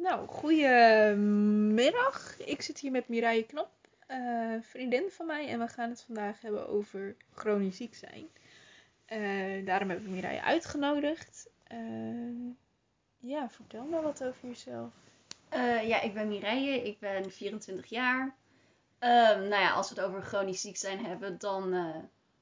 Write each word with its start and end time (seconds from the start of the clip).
Nou, 0.00 0.26
goedemiddag. 0.26 1.86
Ik 2.38 2.62
zit 2.62 2.78
hier 2.78 2.90
met 2.90 3.08
Mireille 3.08 3.46
Knop, 3.46 3.70
eh, 4.06 4.54
vriendin 4.60 5.10
van 5.10 5.26
mij. 5.26 5.48
En 5.48 5.58
we 5.58 5.68
gaan 5.68 5.88
het 5.88 6.02
vandaag 6.02 6.40
hebben 6.40 6.68
over 6.68 7.16
chronisch 7.34 7.76
ziek 7.76 7.94
zijn. 7.94 8.28
Eh, 9.04 9.66
daarom 9.66 9.88
hebben 9.88 10.06
we 10.06 10.14
Mireille 10.14 10.42
uitgenodigd. 10.42 11.48
Eh, 11.64 11.78
ja, 13.18 13.50
vertel 13.50 13.84
me 13.84 14.00
wat 14.00 14.24
over 14.24 14.48
jezelf. 14.48 14.92
Ja, 15.82 16.00
ik 16.00 16.14
ben 16.14 16.28
Mireille, 16.28 16.82
ik 16.82 16.98
ben 16.98 17.30
24 17.32 17.86
jaar. 17.86 18.34
Ehm, 18.98 19.38
nou 19.38 19.62
ja, 19.62 19.70
als 19.70 19.88
we 19.88 19.94
het 19.94 20.04
over 20.04 20.22
chronisch 20.22 20.60
ziek 20.60 20.76
zijn 20.76 21.06
hebben, 21.06 21.38
dan... 21.38 21.74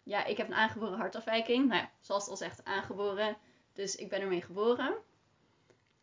ja, 0.02 0.24
ik 0.24 0.36
heb 0.36 0.46
een 0.46 0.54
aangeboren 0.54 0.98
hartafwijking. 0.98 1.68
Nou 1.68 1.80
ja, 1.80 1.90
zoals 2.00 2.22
het 2.22 2.30
al 2.30 2.36
zegt, 2.36 2.64
aangeboren. 2.64 3.36
Dus 3.72 3.96
ik 3.96 4.08
ben 4.08 4.20
ermee 4.20 4.42
geboren. 4.42 4.94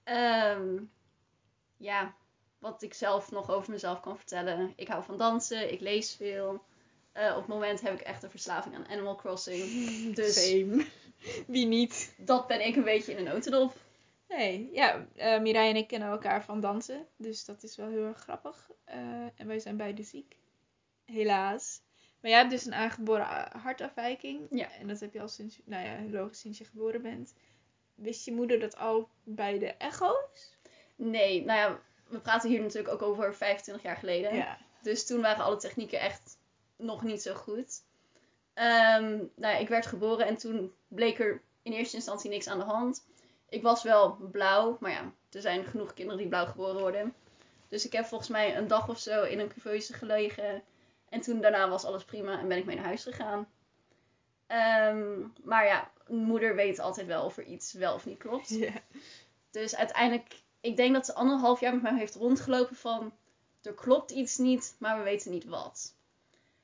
Ehm, 0.04 0.78
ja, 1.84 2.16
wat 2.60 2.82
ik 2.82 2.94
zelf 2.94 3.32
nog 3.32 3.52
over 3.52 3.72
mezelf 3.72 4.00
kan 4.00 4.18
vertellen. 4.18 4.74
Ik 4.76 4.88
hou 4.88 5.04
van 5.04 5.18
dansen, 5.18 5.72
ik 5.72 5.80
lees 5.80 6.16
veel. 6.16 6.64
Eh, 7.12 7.30
op 7.32 7.38
het 7.38 7.48
moment 7.48 7.82
heb 7.82 7.94
ik 7.94 8.02
echt 8.02 8.24
een 8.24 8.30
verslaving 8.30 8.76
aan 8.76 8.88
Animal 8.88 9.16
Crossing. 9.16 9.66
Dus 10.16 10.50
Same. 10.50 10.86
Wie 11.48 11.66
niet? 11.66 12.16
dat 12.18 12.48
ben 12.48 12.66
ik 12.66 12.76
een 12.76 12.84
beetje 12.84 13.12
in 13.12 13.18
een 13.18 13.34
notendop. 13.34 13.74
Nee, 14.28 14.70
ja, 14.72 15.08
eh 15.16 15.42
Mireille 15.42 15.74
en 15.74 15.80
ik 15.80 15.88
kennen 15.88 16.10
elkaar 16.10 16.44
van 16.44 16.60
dansen. 16.60 17.08
Dus 17.18 17.46
dat 17.46 17.64
is 17.64 17.76
wel 17.76 17.90
heel 17.90 18.06
erg 18.06 18.20
grappig. 18.20 18.70
Eh, 18.84 18.98
en 19.36 19.48
wij 19.48 19.60
zijn 19.60 19.78
beide 19.78 20.04
ziek. 20.04 20.38
Helaas. 21.06 21.82
Maar 22.22 22.32
jij 22.32 22.40
hebt 22.40 22.52
dus 22.52 22.66
een 22.66 22.74
aangeboren 22.74 23.48
hartafwijking. 23.58 24.48
Ja. 24.50 24.72
En 24.72 24.88
dat 24.88 25.00
heb 25.00 25.14
je 25.14 25.22
al 25.22 25.28
sinds, 25.28 25.60
nou 25.66 25.86
ja, 25.86 26.18
logisch 26.20 26.40
sinds 26.40 26.58
je 26.58 26.66
geboren 26.66 27.02
bent. 27.02 27.34
Wist 27.96 28.26
je 28.26 28.34
moeder 28.34 28.60
dat 28.60 28.78
al 28.78 29.10
bij 29.24 29.60
de 29.60 29.68
echo's? 29.68 30.53
Nee, 31.10 31.46
nou 31.46 31.60
ja, 31.60 31.80
we 32.08 32.20
praten 32.20 32.50
hier 32.50 32.62
natuurlijk 32.62 32.94
ook 32.94 33.02
over 33.02 33.36
25 33.36 33.84
jaar 33.84 33.98
geleden. 33.98 34.36
Ja. 34.36 34.58
Dus 34.82 35.06
toen 35.06 35.22
waren 35.22 35.44
alle 35.44 35.58
technieken 35.58 36.00
echt 36.00 36.38
nog 36.76 37.04
niet 37.04 37.22
zo 37.22 37.34
goed. 37.34 37.82
Ehm, 38.54 39.10
nou 39.36 39.54
ja, 39.54 39.58
ik 39.58 39.68
werd 39.68 39.86
geboren 39.86 40.26
en 40.26 40.38
toen 40.38 40.74
bleek 40.88 41.20
er 41.20 41.42
in 41.62 41.72
eerste 41.72 41.96
instantie 41.96 42.30
niks 42.30 42.48
aan 42.48 42.58
de 42.60 42.66
hand. 42.66 43.06
Ik 43.50 43.62
was 43.62 43.84
wel 43.84 44.18
blauw, 44.32 44.78
maar 44.80 44.92
ja, 44.92 45.12
er 45.32 45.42
zijn 45.42 45.66
genoeg 45.66 45.94
kinderen 45.94 46.20
die 46.20 46.30
blauw 46.30 46.46
geboren 46.46 46.80
worden. 46.80 47.14
Dus 47.68 47.86
ik 47.86 47.92
heb 47.92 48.06
volgens 48.06 48.30
mij 48.30 48.58
een 48.58 48.68
dag 48.68 48.90
of 48.90 49.00
zo 49.00 49.24
in 49.24 49.40
een 49.40 49.54
couveuse 49.54 49.94
gelegen. 49.94 50.64
En 51.10 51.22
toen 51.22 51.42
daarna 51.42 51.70
was 51.70 51.86
alles 51.86 52.04
prima 52.04 52.40
en 52.40 52.48
ben 52.48 52.58
ik 52.58 52.66
mee 52.66 52.76
naar 52.76 52.86
huis 52.86 53.04
gegaan. 53.04 53.48
Ehm, 54.48 55.20
maar 55.44 55.66
ja, 55.66 55.92
moeder 56.08 56.56
weet 56.56 56.80
altijd 56.80 57.08
wel 57.08 57.26
of 57.26 57.38
er 57.38 57.44
iets 57.44 57.74
wel 57.74 57.94
of 57.94 58.06
niet 58.06 58.18
klopt. 58.18 58.58
Dus 59.54 59.76
uiteindelijk, 59.76 60.42
ik 60.64 60.76
denk 60.76 60.94
dat 60.94 61.06
ze 61.06 61.14
anderhalf 61.14 61.60
jaar 61.60 61.74
met 61.74 61.82
mij 61.82 61.98
heeft 61.98 62.16
rondgelopen 62.16 62.76
van 62.76 63.14
er 63.62 63.74
klopt 63.74 64.12
iets 64.12 64.38
niet, 64.38 64.76
maar 64.80 64.98
we 64.98 65.04
weten 65.04 65.32
niet 65.32 65.46
wat. 65.46 65.96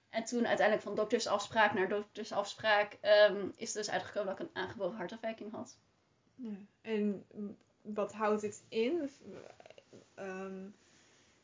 En 0.10 0.24
toen 0.24 0.48
uiteindelijk 0.48 0.88
van 0.88 0.96
doktersafspraak 0.96 1.74
naar 1.74 1.90
doktersafspraak 1.90 2.98
ehm, 3.02 3.48
is 3.56 3.68
het 3.68 3.78
dus 3.78 3.90
uitgekomen 3.90 4.36
dat 4.36 4.40
ik 4.40 4.46
een 4.46 4.62
aangeboren 4.62 4.96
hartafwijking 4.96 5.52
had. 5.52 5.78
Ja. 6.36 6.50
En 6.82 7.26
wat 7.82 8.14
houdt 8.14 8.42
het 8.42 8.64
in? 8.70 9.10
Ehm, 10.16 10.68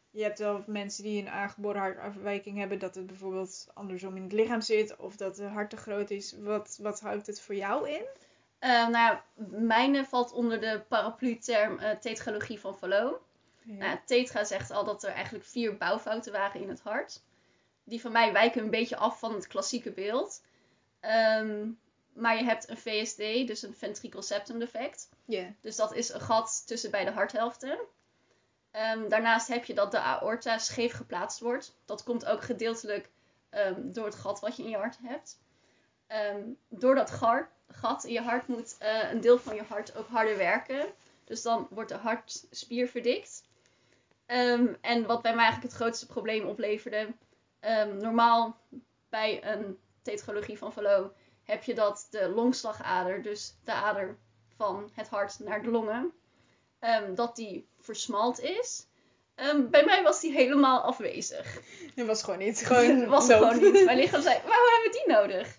je 0.09 0.23
hebt 0.23 0.39
wel 0.39 0.63
mensen 0.67 1.03
die 1.03 1.21
een 1.21 1.29
aangeboren 1.29 1.81
hartafwijking 1.81 2.57
hebben, 2.57 2.79
dat 2.79 2.95
het 2.95 3.07
bijvoorbeeld 3.07 3.67
andersom 3.73 4.15
in 4.15 4.23
het 4.23 4.33
lichaam 4.33 4.61
zit 4.61 4.95
of 4.95 5.15
dat 5.15 5.37
het 5.37 5.49
hart 5.49 5.69
te 5.69 5.77
groot 5.77 6.09
is. 6.09 6.35
Wat, 6.39 6.79
wat 6.81 6.99
houdt 6.99 7.27
het 7.27 7.41
voor 7.41 7.55
jou 7.55 7.89
in? 7.89 8.05
Ehm, 8.65 8.91
nou 8.91 8.91
ja, 8.91 9.23
mijne 9.49 10.05
valt 10.05 10.31
onder 10.31 10.59
de 10.59 10.83
paraplu-term 10.87 11.79
eh, 11.79 11.97
tetralogie 11.97 12.59
van 12.59 12.77
Fallot. 12.77 13.19
Nou, 13.63 13.83
ja, 13.83 14.01
tetra 14.05 14.43
zegt 14.43 14.71
al 14.71 14.83
dat 14.83 15.03
er 15.03 15.11
eigenlijk 15.11 15.45
vier 15.45 15.77
bouwfouten 15.77 16.31
waren 16.31 16.61
in 16.61 16.69
het 16.69 16.81
hart. 16.81 17.23
Die 17.83 18.01
van 18.01 18.11
mij 18.11 18.33
wijken 18.33 18.63
een 18.63 18.69
beetje 18.69 18.97
af 18.97 19.19
van 19.19 19.33
het 19.33 19.47
klassieke 19.47 19.91
beeld. 19.91 20.43
Ehm, 20.99 21.69
maar 22.13 22.37
je 22.37 22.43
hebt 22.43 22.69
een 22.69 22.77
VSD, 22.77 23.17
dus 23.47 23.61
een 23.61 23.75
ventricle 23.75 24.21
septum 24.21 24.59
defect. 24.59 25.09
Ja. 25.25 25.53
Dus 25.61 25.75
dat 25.75 25.93
is 25.93 26.13
een 26.13 26.21
gat 26.21 26.63
tussen 26.67 26.91
beide 26.91 27.11
harthelften. 27.11 27.79
Ehm, 28.71 29.09
daarnaast 29.09 29.47
heb 29.47 29.65
je 29.65 29.73
dat 29.73 29.91
de 29.91 29.99
aorta 29.99 30.57
scheef 30.57 30.93
geplaatst 30.93 31.39
wordt. 31.39 31.77
Dat 31.85 32.03
komt 32.03 32.25
ook 32.25 32.41
gedeeltelijk 32.43 33.09
ehm, 33.49 33.91
door 33.91 34.05
het 34.05 34.15
gat 34.15 34.39
wat 34.39 34.57
je 34.57 34.63
in 34.63 34.69
je 34.69 34.77
hart 34.77 34.97
hebt. 35.03 35.39
Ehm, 36.15 36.41
door 36.69 36.95
dat 36.95 37.11
gar- 37.11 37.49
gat 37.67 38.03
in 38.03 38.13
je 38.13 38.21
hart 38.21 38.47
moet 38.47 38.75
eh, 38.79 39.11
een 39.11 39.21
deel 39.21 39.37
van 39.39 39.55
je 39.55 39.63
hart 39.63 39.95
ook 39.97 40.07
harder 40.07 40.37
werken. 40.37 40.85
Dus 41.23 41.41
dan 41.41 41.67
wordt 41.69 41.89
de 41.89 41.95
hartspier 41.97 42.87
verdikt. 42.87 43.43
Ehm, 44.25 44.67
en 44.81 45.05
wat 45.05 45.21
bij 45.21 45.35
mij 45.35 45.43
eigenlijk 45.43 45.73
het 45.73 45.81
grootste 45.81 46.05
probleem 46.05 46.45
opleverde. 46.45 47.07
ehm, 47.59 47.97
normaal 47.97 48.57
bij 49.09 49.43
een 49.43 49.77
tetralogie 50.01 50.57
van 50.57 50.73
Fallot 50.73 51.11
heb 51.43 51.63
je 51.63 51.73
dat 51.73 52.07
de 52.09 52.29
longslagader, 52.29 53.21
dus 53.21 53.55
de 53.63 53.71
ader 53.71 54.17
van 54.57 54.89
het 54.93 55.07
hart 55.07 55.39
naar 55.39 55.61
de 55.63 55.69
longen, 55.69 56.11
dat 57.15 57.35
die 57.35 57.67
versmalt 57.79 58.39
is. 58.39 58.85
Bij 59.69 59.85
mij 59.85 60.03
was 60.03 60.19
die 60.21 60.31
helemaal 60.31 60.81
afwezig. 60.81 61.59
Dat 61.95 62.07
was 62.07 62.23
gewoon 62.23 62.39
niet. 62.39 62.65
Gewoon 62.65 63.05
was 63.07 63.27
gewoon 63.37 63.59
niet. 63.73 63.85
Mijn 63.85 63.97
lichaam 63.97 64.21
zei, 64.21 64.39
waarom 64.45 64.67
hebben 64.73 64.91
we 64.91 65.03
die 65.05 65.15
nodig? 65.15 65.57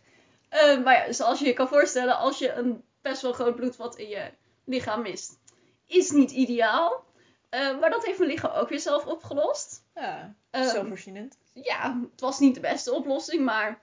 Ehm, 0.49 0.83
maar 0.83 1.07
ja, 1.07 1.13
zoals 1.13 1.39
je 1.39 1.47
je 1.47 1.53
kan 1.53 1.69
voorstellen, 1.69 2.17
als 2.19 2.39
je 2.39 2.53
een 2.53 2.85
best 3.03 3.23
wel 3.23 3.33
groot 3.33 3.57
bloedvat 3.57 3.97
in 3.97 4.09
je 4.09 4.31
lichaam 4.65 5.03
mist, 5.03 5.39
is 5.87 6.11
niet 6.11 6.31
ideaal. 6.31 7.05
Ehm, 7.49 7.79
maar 7.79 7.91
dat 7.91 8.05
heeft 8.05 8.19
mijn 8.19 8.31
lichaam 8.31 8.51
ook 8.51 8.69
weer 8.69 8.81
zelf 8.81 9.07
opgelost. 9.07 9.85
Ja, 9.95 10.35
Ehm, 10.51 10.69
zelfvoorzienend. 10.69 11.39
ja, 11.53 12.01
het 12.11 12.21
was 12.21 12.39
niet 12.39 12.55
de 12.55 12.61
beste 12.61 12.93
oplossing, 12.93 13.45
maar 13.45 13.81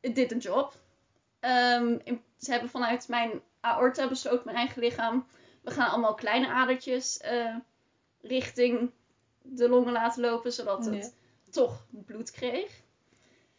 het 0.00 0.14
did 0.14 0.32
een 0.32 0.38
job. 0.38 0.72
Ehm, 1.40 1.98
ze 2.38 2.50
hebben 2.50 2.70
vanuit 2.70 3.08
mijn 3.08 3.42
aorta 3.60 4.08
besloten, 4.08 4.42
mijn 4.44 4.56
eigen 4.56 4.82
lichaam, 4.82 5.26
we 5.62 5.70
gaan 5.70 5.90
allemaal 5.90 6.14
kleine 6.14 6.48
adertjes 6.48 7.18
eh, 7.18 7.56
richting 8.20 8.90
de 9.42 9.68
longen 9.68 9.92
laten 9.92 10.22
lopen, 10.22 10.52
zodat 10.52 10.84
het 10.86 11.14
toch 11.50 11.86
bloed 11.90 12.30
kreeg. 12.30 12.82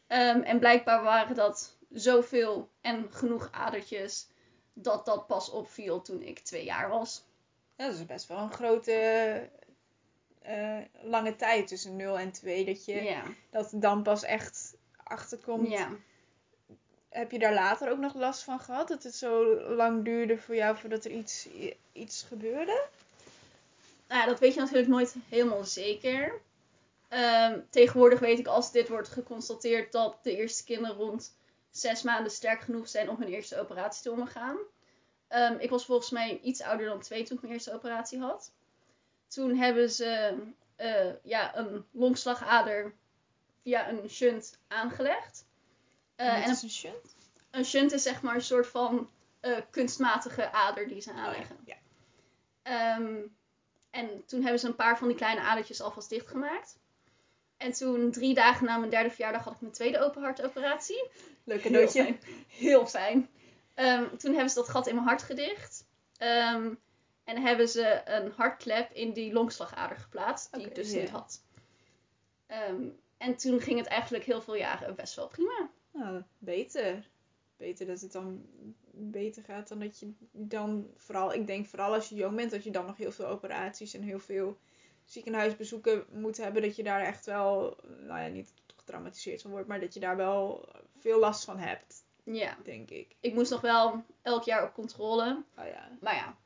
Ehm, 0.07 0.39
en 0.41 0.59
blijkbaar 0.59 1.03
waren 1.03 1.35
dat 1.35 1.74
zoveel 1.99 2.69
en 2.81 3.07
genoeg 3.11 3.47
adertjes 3.51 4.27
dat 4.73 5.05
dat 5.05 5.27
pas 5.27 5.49
opviel 5.49 6.01
toen 6.01 6.21
ik 6.21 6.39
twee 6.39 6.63
jaar 6.63 6.89
was. 6.89 7.23
Ja, 7.75 7.85
dat 7.85 7.95
is 7.95 8.05
best 8.05 8.27
wel 8.27 8.37
een 8.37 8.51
grote, 8.53 8.91
eh, 10.41 10.77
lange 11.01 11.35
tijd 11.35 11.67
tussen 11.67 11.95
0 11.95 12.19
en 12.19 12.31
2. 12.31 12.65
Dat 12.65 12.85
je 12.85 13.03
Ja. 13.03 13.23
dat 13.49 13.69
dan 13.73 14.03
pas 14.03 14.23
echt 14.23 14.75
achterkomt. 15.03 15.69
ja. 15.69 15.89
Heb 17.09 17.31
je 17.31 17.39
daar 17.39 17.53
later 17.53 17.89
ook 17.91 17.97
nog 17.99 18.13
last 18.13 18.43
van 18.43 18.59
gehad? 18.59 18.87
Dat 18.87 19.03
het 19.03 19.15
zo 19.15 19.61
lang 19.61 20.03
duurde 20.03 20.37
voor 20.37 20.55
jou 20.55 20.77
voordat 20.77 21.05
er 21.05 21.11
iets, 21.11 21.47
iets 21.91 22.23
gebeurde? 22.23 22.87
Nou 24.07 24.21
ja, 24.21 24.27
dat 24.27 24.39
weet 24.39 24.53
je 24.53 24.59
natuurlijk 24.59 24.87
nooit 24.87 25.15
helemaal 25.29 25.63
zeker. 25.63 26.41
Ehm, 27.07 27.59
tegenwoordig 27.69 28.19
weet 28.19 28.39
ik 28.39 28.47
als 28.47 28.71
dit 28.71 28.89
wordt 28.89 29.07
geconstateerd 29.07 29.91
dat 29.91 30.17
de 30.23 30.37
eerste 30.37 30.63
kinderen 30.63 30.95
rond 30.95 31.35
zes 31.77 32.01
maanden 32.03 32.31
sterk 32.31 32.61
genoeg 32.61 32.87
zijn 32.87 33.09
om 33.09 33.15
hun 33.19 33.27
eerste 33.27 33.59
operatie 33.59 34.03
te 34.03 34.11
ondergaan. 34.11 34.57
Ehm, 35.27 35.55
ik 35.59 35.69
was 35.69 35.85
volgens 35.85 36.09
mij 36.09 36.39
iets 36.39 36.61
ouder 36.61 36.85
dan 36.85 36.99
twee 36.99 37.23
toen 37.23 37.35
ik 37.35 37.41
mijn 37.41 37.53
eerste 37.53 37.73
operatie 37.73 38.19
had. 38.19 38.51
Toen 39.27 39.55
hebben 39.55 39.89
ze 39.91 40.37
eh, 40.75 41.13
ja, 41.23 41.57
een 41.57 41.85
longslagader 41.91 42.93
via 43.61 43.89
een 43.89 44.09
shunt 44.09 44.59
aangelegd. 44.67 45.45
Wat 46.15 46.27
en 46.27 46.43
een, 46.43 46.49
is 46.51 46.61
een 46.61 46.69
shunt? 46.69 47.15
een 47.51 47.65
shunt 47.65 47.91
is 47.91 48.03
zeg 48.03 48.21
maar 48.21 48.35
een 48.35 48.41
soort 48.41 48.67
van 48.67 49.09
eh, 49.39 49.57
kunstmatige 49.69 50.51
ader 50.51 50.87
die 50.87 51.01
ze 51.01 51.09
Oh, 51.09 51.15
ja. 51.15 51.23
aanleggen. 51.23 51.57
Ja. 51.65 51.75
Ehm, 52.61 53.21
en 53.89 54.25
toen 54.25 54.41
hebben 54.41 54.59
ze 54.59 54.67
een 54.67 54.75
paar 54.75 54.97
van 54.97 55.07
die 55.07 55.17
kleine 55.17 55.41
adertjes 55.41 55.81
alvast 55.81 56.09
dichtgemaakt. 56.09 56.77
En 57.57 57.71
toen, 57.71 58.11
drie 58.11 58.33
dagen 58.33 58.65
na 58.65 58.77
mijn 58.77 58.91
derde 58.91 59.09
verjaardag, 59.09 59.43
had 59.43 59.53
ik 59.53 59.61
mijn 59.61 59.73
tweede 59.73 59.99
open 59.99 60.21
hartoperatie. 60.21 61.09
Leuk 61.43 61.61
Heel 61.61 61.87
fijn. 61.87 62.19
Heel 62.47 62.87
fijn. 62.87 63.29
Ehm, 63.73 64.15
toen 64.17 64.31
hebben 64.31 64.49
ze 64.49 64.55
dat 64.55 64.69
gat 64.69 64.87
in 64.87 64.95
mijn 64.95 65.07
hart 65.07 65.21
gedicht. 65.21 65.87
Ehm, 66.17 66.73
en 67.23 67.41
hebben 67.41 67.69
ze 67.69 68.01
een 68.05 68.31
hartklep 68.31 68.91
in 68.91 69.13
die 69.13 69.33
longslagader 69.33 69.97
geplaatst, 69.97 70.53
die 70.53 70.65
ik 70.65 70.75
dus 70.75 70.91
niet 70.91 71.09
had. 71.09 71.43
Ehm, 72.45 72.83
en 73.17 73.35
toen 73.35 73.59
ging 73.61 73.77
het 73.79 73.87
eigenlijk 73.87 74.23
heel 74.23 74.41
veel 74.41 74.55
jaren 74.55 74.95
best 74.95 75.15
wel 75.15 75.27
prima. 75.27 75.69
Nou, 75.91 76.23
beter. 76.37 77.09
Beter 77.57 77.85
dat 77.85 78.01
het 78.01 78.11
dan 78.11 78.45
beter 78.91 79.43
gaat 79.43 79.67
dan 79.67 79.79
dat 79.79 79.99
je 79.99 80.13
dan 80.31 80.89
vooral, 80.97 81.33
ik 81.33 81.47
denk 81.47 81.65
vooral 81.65 81.93
als 81.93 82.09
je 82.09 82.15
jong 82.15 82.35
bent, 82.35 82.51
dat 82.51 82.63
je 82.63 82.71
dan 82.71 82.85
nog 82.85 82.97
heel 82.97 83.11
veel 83.11 83.27
operaties 83.27 83.93
en 83.93 84.01
heel 84.01 84.19
veel 84.19 84.57
ziekenhuisbezoeken 85.05 86.05
moet 86.11 86.37
hebben, 86.37 86.61
dat 86.61 86.75
je 86.75 86.83
daar 86.83 87.01
echt 87.01 87.25
wel, 87.25 87.77
nou 87.83 88.21
ja, 88.21 88.27
niet 88.27 88.53
getraumatiseerd 88.75 89.41
van 89.41 89.51
wordt, 89.51 89.67
maar 89.67 89.79
dat 89.79 89.93
je 89.93 89.99
daar 89.99 90.17
wel 90.17 90.69
veel 90.99 91.19
last 91.19 91.43
van 91.43 91.57
hebt, 91.57 92.03
Ja, 92.23 92.57
denk 92.63 92.89
ik. 92.89 93.15
ik 93.19 93.33
moest 93.33 93.51
nog 93.51 93.61
wel 93.61 94.03
elk 94.21 94.43
jaar 94.43 94.63
op 94.63 94.73
controle. 94.73 95.43
Oh 95.57 95.65
ja. 95.65 95.89
Maar 96.01 96.15
ja, 96.15 96.37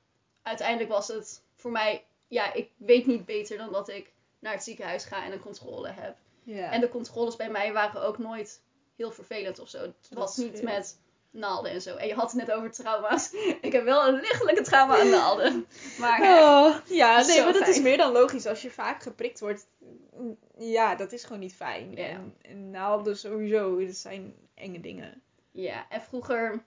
uiteindelijk 0.42 0.90
was 0.90 1.08
het 1.08 1.44
voor 1.56 1.72
mij 1.72 2.04
ja, 2.30 2.54
ik 2.54 2.70
weet 2.78 3.06
niet 3.06 3.26
beter 3.26 3.58
dan 3.58 3.72
dat 3.72 3.90
ik 3.90 4.12
naar 4.40 4.54
het 4.54 4.64
ziekenhuis 4.64 5.06
ga 5.06 5.26
en 5.26 5.32
een 5.32 5.40
controle 5.40 5.90
heb. 5.90 6.18
Ja. 6.44 6.72
En 6.72 6.82
de 6.82 6.90
controles 6.90 7.36
bij 7.36 7.50
mij 7.50 7.74
waren 7.74 8.02
ook 8.02 8.18
nooit 8.18 8.62
heel 8.96 9.12
vervelend 9.12 9.60
of 9.60 9.70
zo. 9.70 9.82
Het 9.82 9.96
Dat 10.10 10.18
was 10.18 10.38
niet 10.38 10.62
met 10.62 11.00
naalden 11.32 11.72
en 11.72 11.82
zo. 11.82 11.96
En 11.96 12.08
je 12.08 12.14
had 12.14 12.32
het 12.32 12.48
net 12.48 12.56
over 12.56 12.72
trauma's. 12.72 13.34
Ik 13.62 13.72
heb 13.72 13.84
wel 13.84 14.08
een 14.08 14.20
lichtelijke 14.20 14.64
trauma 14.64 15.00
aan 15.00 15.10
naalden. 15.10 15.66
Maar 16.00 16.22
Oh, 16.22 16.76
ja, 16.86 17.26
nee, 17.26 17.44
maar 17.44 17.54
dat 17.54 17.68
is 17.68 17.82
meer 17.82 17.98
dan 17.98 18.12
logisch. 18.12 18.46
Als 18.46 18.62
je 18.62 18.72
vaak 18.72 19.04
geprikt 19.04 19.40
wordt, 19.40 19.68
mm, 20.16 20.38
ja, 20.58 20.96
dat 20.96 21.12
is 21.12 21.24
gewoon 21.24 21.40
niet 21.40 21.56
fijn. 21.56 21.98
En, 21.98 22.36
en 22.42 22.70
naalden 22.70 23.18
sowieso, 23.18 23.86
dat 23.86 23.96
zijn 23.96 24.36
enge 24.56 24.80
dingen. 24.80 25.22
ja, 25.52 25.86
en 25.90 26.02
vroeger... 26.02 26.64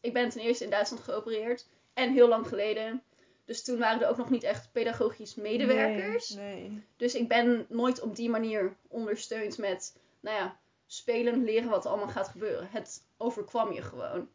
Ik 0.00 0.12
ben 0.12 0.28
ten 0.28 0.40
eerste 0.40 0.64
in 0.64 0.70
Duitsland 0.70 1.02
geopereerd. 1.02 1.66
En 1.94 2.12
heel 2.12 2.28
lang 2.28 2.48
geleden. 2.48 3.02
Dus 3.44 3.64
toen 3.64 3.78
waren 3.78 4.02
er 4.02 4.08
ook 4.08 4.16
nog 4.16 4.30
niet 4.30 4.42
echt 4.42 4.72
pedagogisch 4.72 5.34
medewerkers. 5.34 6.28
Nee, 6.28 6.54
nee. 6.54 6.82
Dus 6.96 7.14
ik 7.14 7.28
ben 7.28 7.66
nooit 7.68 8.00
op 8.00 8.16
die 8.16 8.30
manier 8.30 8.76
ondersteund 8.88 9.58
met, 9.58 9.96
nou 10.20 10.36
ja, 10.36 10.56
spelen, 10.92 11.44
leren 11.44 11.70
wat 11.70 11.84
er 11.84 11.90
allemaal 11.90 12.08
gaat 12.08 12.28
gebeuren. 12.28 12.68
Het 12.70 13.02
overkwam 13.16 13.72
je 13.72 13.82
gewoon. 13.82 14.28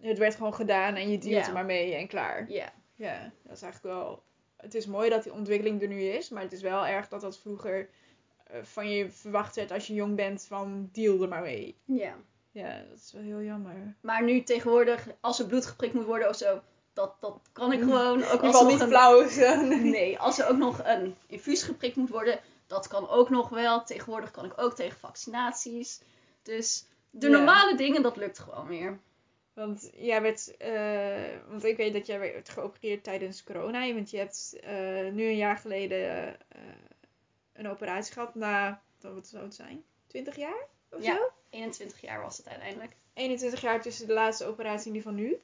Het 0.00 0.18
werd 0.18 0.34
gewoon 0.34 0.54
gedaan 0.54 0.94
en 0.94 1.10
je 1.10 1.18
dealt 1.18 1.46
er 1.46 1.52
maar 1.52 1.64
mee 1.64 1.94
en 1.94 2.08
klaar. 2.08 2.50
Ja, 2.50 2.72
Ja, 2.94 3.32
dat 3.42 3.56
is 3.56 3.62
eigenlijk 3.62 3.94
wel... 3.94 4.22
Het 4.56 4.74
is 4.74 4.86
mooi 4.86 5.10
dat 5.10 5.22
die 5.22 5.32
ontwikkeling 5.32 5.82
er 5.82 5.88
nu 5.88 6.02
is, 6.02 6.28
maar 6.28 6.42
het 6.42 6.52
is 6.52 6.62
wel 6.62 6.86
erg 6.86 7.08
dat 7.08 7.20
dat 7.20 7.38
vroeger 7.38 7.88
eh, 8.44 8.62
van 8.62 8.90
je 8.90 9.10
verwacht 9.10 9.56
werd 9.56 9.70
als 9.70 9.86
je 9.86 9.94
jong 9.94 10.16
bent 10.16 10.44
van 10.44 10.88
deal 10.92 11.22
er 11.22 11.28
maar 11.28 11.42
mee. 11.42 11.76
ja. 11.84 12.16
Ja, 12.52 12.82
dat 12.88 12.98
is 12.98 13.12
wel 13.12 13.22
heel 13.22 13.42
jammer. 13.42 13.94
Maar 14.00 14.24
nu 14.24 14.42
tegenwoordig, 14.42 15.06
als 15.20 15.38
er 15.38 15.46
bloed 15.46 15.66
geprikt 15.66 15.94
moet 15.94 16.04
worden 16.04 16.28
of 16.28 16.36
zo, 16.36 16.60
dat, 16.92 17.16
dat 17.20 17.40
kan 17.52 17.72
ik 17.72 17.80
gewoon. 17.80 18.24
Ook 18.24 18.42
als 18.42 18.62
niet 18.62 18.80
een, 18.80 18.88
flauw. 18.88 19.28
Nee, 19.82 20.18
als 20.18 20.38
er 20.38 20.48
ook 20.48 20.56
nog 20.56 20.80
een 20.84 21.14
infuus 21.26 21.62
geprikt 21.62 21.96
moet 21.96 22.08
worden, 22.08 22.40
dat 22.70 22.86
kan 22.88 23.08
ook 23.08 23.30
nog 23.30 23.48
wel. 23.48 23.84
Tegenwoordig 23.84 24.30
kan 24.30 24.44
ik 24.44 24.52
ook 24.56 24.74
tegen 24.74 24.98
vaccinaties. 24.98 26.00
Dus 26.42 26.86
de 27.10 27.28
Ja. 27.30 27.36
normale 27.36 27.76
dingen, 27.76 28.02
dat 28.02 28.16
lukt 28.16 28.38
gewoon 28.38 28.66
meer. 28.68 28.98
Want 29.52 29.90
jij 29.94 30.22
werd, 30.22 30.56
eh, 30.56 31.38
want 31.48 31.64
ik 31.64 31.76
weet 31.76 31.92
dat 31.92 32.06
jij 32.06 32.18
werd 32.18 32.48
geopereerd 32.48 33.04
tijdens 33.04 33.44
corona. 33.44 33.92
Want 33.94 34.10
je 34.10 34.16
hebt 34.18 34.56
eh, 34.60 35.12
nu 35.12 35.24
een 35.24 35.36
jaar 35.36 35.56
geleden 35.56 36.36
eh, 36.48 36.60
een 37.52 37.68
operatie 37.68 38.12
gehad 38.12 38.34
na, 38.34 38.82
wat 39.00 39.26
zou 39.26 39.44
het 39.44 39.54
zijn? 39.54 39.84
20 40.06 40.36
jaar 40.36 40.66
of 40.90 41.02
Ja. 41.02 41.16
zo? 41.16 41.32
21 41.50 42.00
jaar 42.00 42.20
was 42.22 42.36
het 42.36 42.48
uiteindelijk. 42.48 42.96
21 43.14 43.60
jaar 43.60 43.82
tussen 43.82 44.06
de 44.06 44.12
laatste 44.12 44.44
operatie 44.46 44.86
en 44.86 44.92
die 44.92 45.02
van 45.02 45.14
nu. 45.14 45.40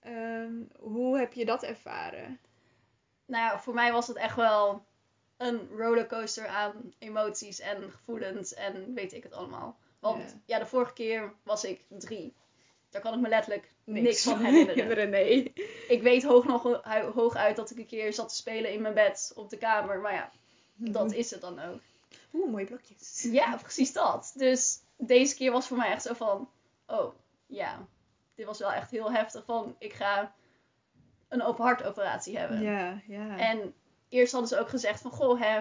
Ehm, 0.00 0.52
hoe 0.78 1.18
heb 1.18 1.32
je 1.32 1.44
dat 1.44 1.62
ervaren? 1.62 2.38
Nou 3.26 3.44
ja, 3.44 3.60
voor 3.60 3.74
mij 3.74 3.92
was 3.92 4.06
het 4.06 4.16
echt 4.16 4.36
wel 4.36 4.84
een 5.40 5.68
rollercoaster 5.76 6.46
aan 6.46 6.94
emoties 6.98 7.60
en 7.60 7.90
gevoelens 7.90 8.54
en 8.54 8.94
weet 8.94 9.12
ik 9.12 9.22
het 9.22 9.32
allemaal. 9.32 9.78
Want 9.98 10.22
Ja. 10.22 10.40
ja, 10.44 10.58
de 10.58 10.66
vorige 10.66 10.92
keer 10.92 11.32
was 11.42 11.64
ik 11.64 11.80
drie. 11.88 12.34
Daar 12.90 13.02
kan 13.02 13.14
ik 13.14 13.20
me 13.20 13.28
letterlijk 13.28 13.72
niks, 13.84 14.22
van 14.22 14.38
herinneren. 14.44 15.10
nee. 15.10 15.52
Ik 15.88 16.02
weet 16.02 16.22
hoog 16.22 16.44
nog 16.44 16.62
hooguit 17.14 17.56
dat 17.56 17.70
ik 17.70 17.78
een 17.78 17.86
keer 17.86 18.12
zat 18.12 18.28
te 18.28 18.34
spelen 18.34 18.72
in 18.72 18.82
mijn 18.82 18.94
bed 18.94 19.32
op 19.34 19.50
de 19.50 19.56
kamer. 19.58 19.98
Maar 20.00 20.12
ja, 20.12 20.30
dat 20.74 21.12
is 21.12 21.30
het 21.30 21.40
dan 21.40 21.60
ook. 21.60 21.80
Oeh, 22.32 22.50
mooie 22.50 22.64
blokjes. 22.64 23.22
Ja, 23.30 23.56
precies 23.56 23.92
dat. 23.92 24.32
Dus 24.34 24.80
deze 24.96 25.36
keer 25.36 25.52
was 25.52 25.66
voor 25.66 25.76
mij 25.76 25.90
echt 25.90 26.02
zo 26.02 26.14
van, 26.14 26.50
oh 26.86 27.14
ja, 27.46 27.86
dit 28.34 28.46
was 28.46 28.58
wel 28.58 28.72
echt 28.72 28.90
heel 28.90 29.12
heftig. 29.12 29.44
Van, 29.44 29.76
ik 29.78 29.92
ga 29.92 30.34
een 31.28 31.42
open 31.42 31.64
hartoperatie 31.64 32.38
hebben. 32.38 32.62
Ja, 32.62 33.00
ja. 33.06 33.38
En 33.38 33.74
eerst 34.10 34.32
hadden 34.32 34.50
ze 34.50 34.58
ook 34.58 34.68
gezegd 34.68 35.00
van, 35.00 35.10
goh 35.10 35.40
hè, 35.40 35.60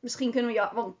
misschien 0.00 0.30
kunnen 0.30 0.50
we 0.50 0.56
jou, 0.56 0.74
want 0.74 0.96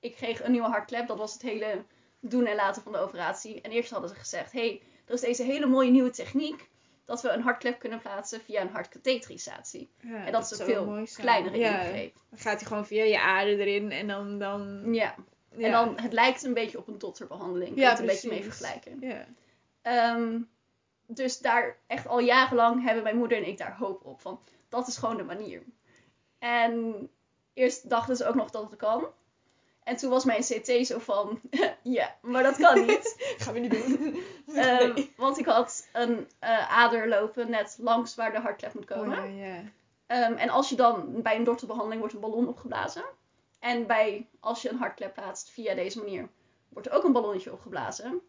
ik 0.00 0.14
kreeg 0.14 0.44
een 0.44 0.52
nieuwe 0.52 0.68
hartklep. 0.68 1.06
Dat 1.06 1.18
was 1.18 1.32
het 1.32 1.42
hele 1.42 1.84
doen 2.20 2.46
en 2.46 2.56
laten 2.56 2.82
van 2.82 2.92
de 2.92 2.98
operatie. 2.98 3.60
En 3.60 3.70
eerst 3.70 3.90
hadden 3.90 4.10
ze 4.10 4.14
gezegd, 4.14 4.52
hey, 4.52 4.82
er 5.06 5.14
is 5.14 5.20
deze 5.20 5.42
hele 5.42 5.66
mooie 5.66 5.90
nieuwe 5.90 6.10
techniek. 6.10 6.68
Dat 7.04 7.22
we 7.22 7.28
een 7.28 7.42
hartklep 7.42 7.78
kunnen 7.78 8.00
plaatsen 8.00 8.40
via 8.40 8.60
een 8.60 8.68
hartkatheterisatie. 8.68 9.90
Ja, 10.00 10.24
en 10.26 10.32
dat 10.32 10.50
is 10.50 10.58
een 10.58 10.66
veel 10.66 11.06
kleinere 11.14 11.58
ja. 11.58 11.80
ingreep. 11.80 12.14
Dan 12.30 12.38
gaat 12.38 12.60
hij 12.60 12.68
gewoon 12.68 12.86
via 12.86 13.04
je 13.04 13.20
ader 13.20 13.60
erin 13.60 13.90
en 13.90 14.06
dan... 14.06 14.38
dan 14.38 14.92
Ja. 14.94 15.14
ja. 15.56 15.66
En 15.66 15.70
dan, 15.70 15.98
het 16.00 16.12
lijkt 16.12 16.42
een 16.42 16.54
beetje 16.54 16.78
op 16.78 16.88
een 16.88 16.98
dotterbehandeling. 16.98 17.72
Kun 17.72 17.82
je 17.82 17.88
het 17.88 17.98
een 17.98 18.06
beetje 18.06 18.28
mee 18.28 18.42
vergelijken. 18.42 18.96
Ja. 19.00 19.26
Ehm, 19.82 20.40
dus 21.06 21.38
daar 21.38 21.76
echt 21.86 22.06
al 22.06 22.20
jarenlang 22.20 22.84
hebben 22.84 23.02
mijn 23.02 23.16
moeder 23.16 23.38
en 23.38 23.48
ik 23.48 23.58
daar 23.58 23.76
hoop 23.76 24.04
op. 24.04 24.20
Van, 24.20 24.40
dat 24.68 24.88
is 24.88 24.96
gewoon 24.96 25.16
de 25.16 25.24
manier. 25.24 25.62
En 26.40 27.08
eerst 27.54 27.90
dachten 27.90 28.16
ze 28.16 28.26
ook 28.26 28.34
nog 28.34 28.50
dat 28.50 28.62
het 28.70 28.76
kan. 28.76 29.06
En 29.82 29.96
toen 29.96 30.10
was 30.10 30.24
mijn 30.24 30.42
CT 30.42 30.86
zo 30.86 30.98
van, 30.98 31.40
ja, 31.82 32.16
maar 32.22 32.42
dat 32.42 32.56
kan 32.56 32.86
niet. 32.86 33.14
Gaan 33.38 33.54
we 33.54 33.60
niet 33.60 33.70
doen. 33.70 34.22
Ehm, 34.54 34.92
Nee. 34.94 35.12
Want 35.16 35.38
ik 35.38 35.46
had 35.46 35.88
een 35.92 36.28
eh, 36.38 36.78
ader 36.78 37.08
lopen 37.08 37.50
net 37.50 37.76
langs 37.80 38.14
waar 38.14 38.32
de 38.32 38.40
hartklep 38.40 38.74
moet 38.74 38.84
komen. 38.84 39.18
Oh. 39.18 39.56
Ehm, 40.06 40.32
en 40.32 40.48
als 40.48 40.68
je 40.68 40.76
dan 40.76 41.22
bij 41.22 41.36
een 41.36 41.44
dotterbehandeling 41.44 42.00
wordt 42.00 42.14
een 42.14 42.20
ballon 42.20 42.48
opgeblazen. 42.48 43.04
En 43.58 43.86
bij, 43.86 44.28
als 44.40 44.62
je 44.62 44.68
een 44.70 44.78
hartklep 44.78 45.14
plaatst 45.14 45.50
via 45.50 45.74
deze 45.74 45.98
manier, 45.98 46.28
wordt 46.68 46.88
er 46.88 46.94
ook 46.94 47.04
een 47.04 47.12
ballonnetje 47.12 47.52
opgeblazen. 47.52 48.20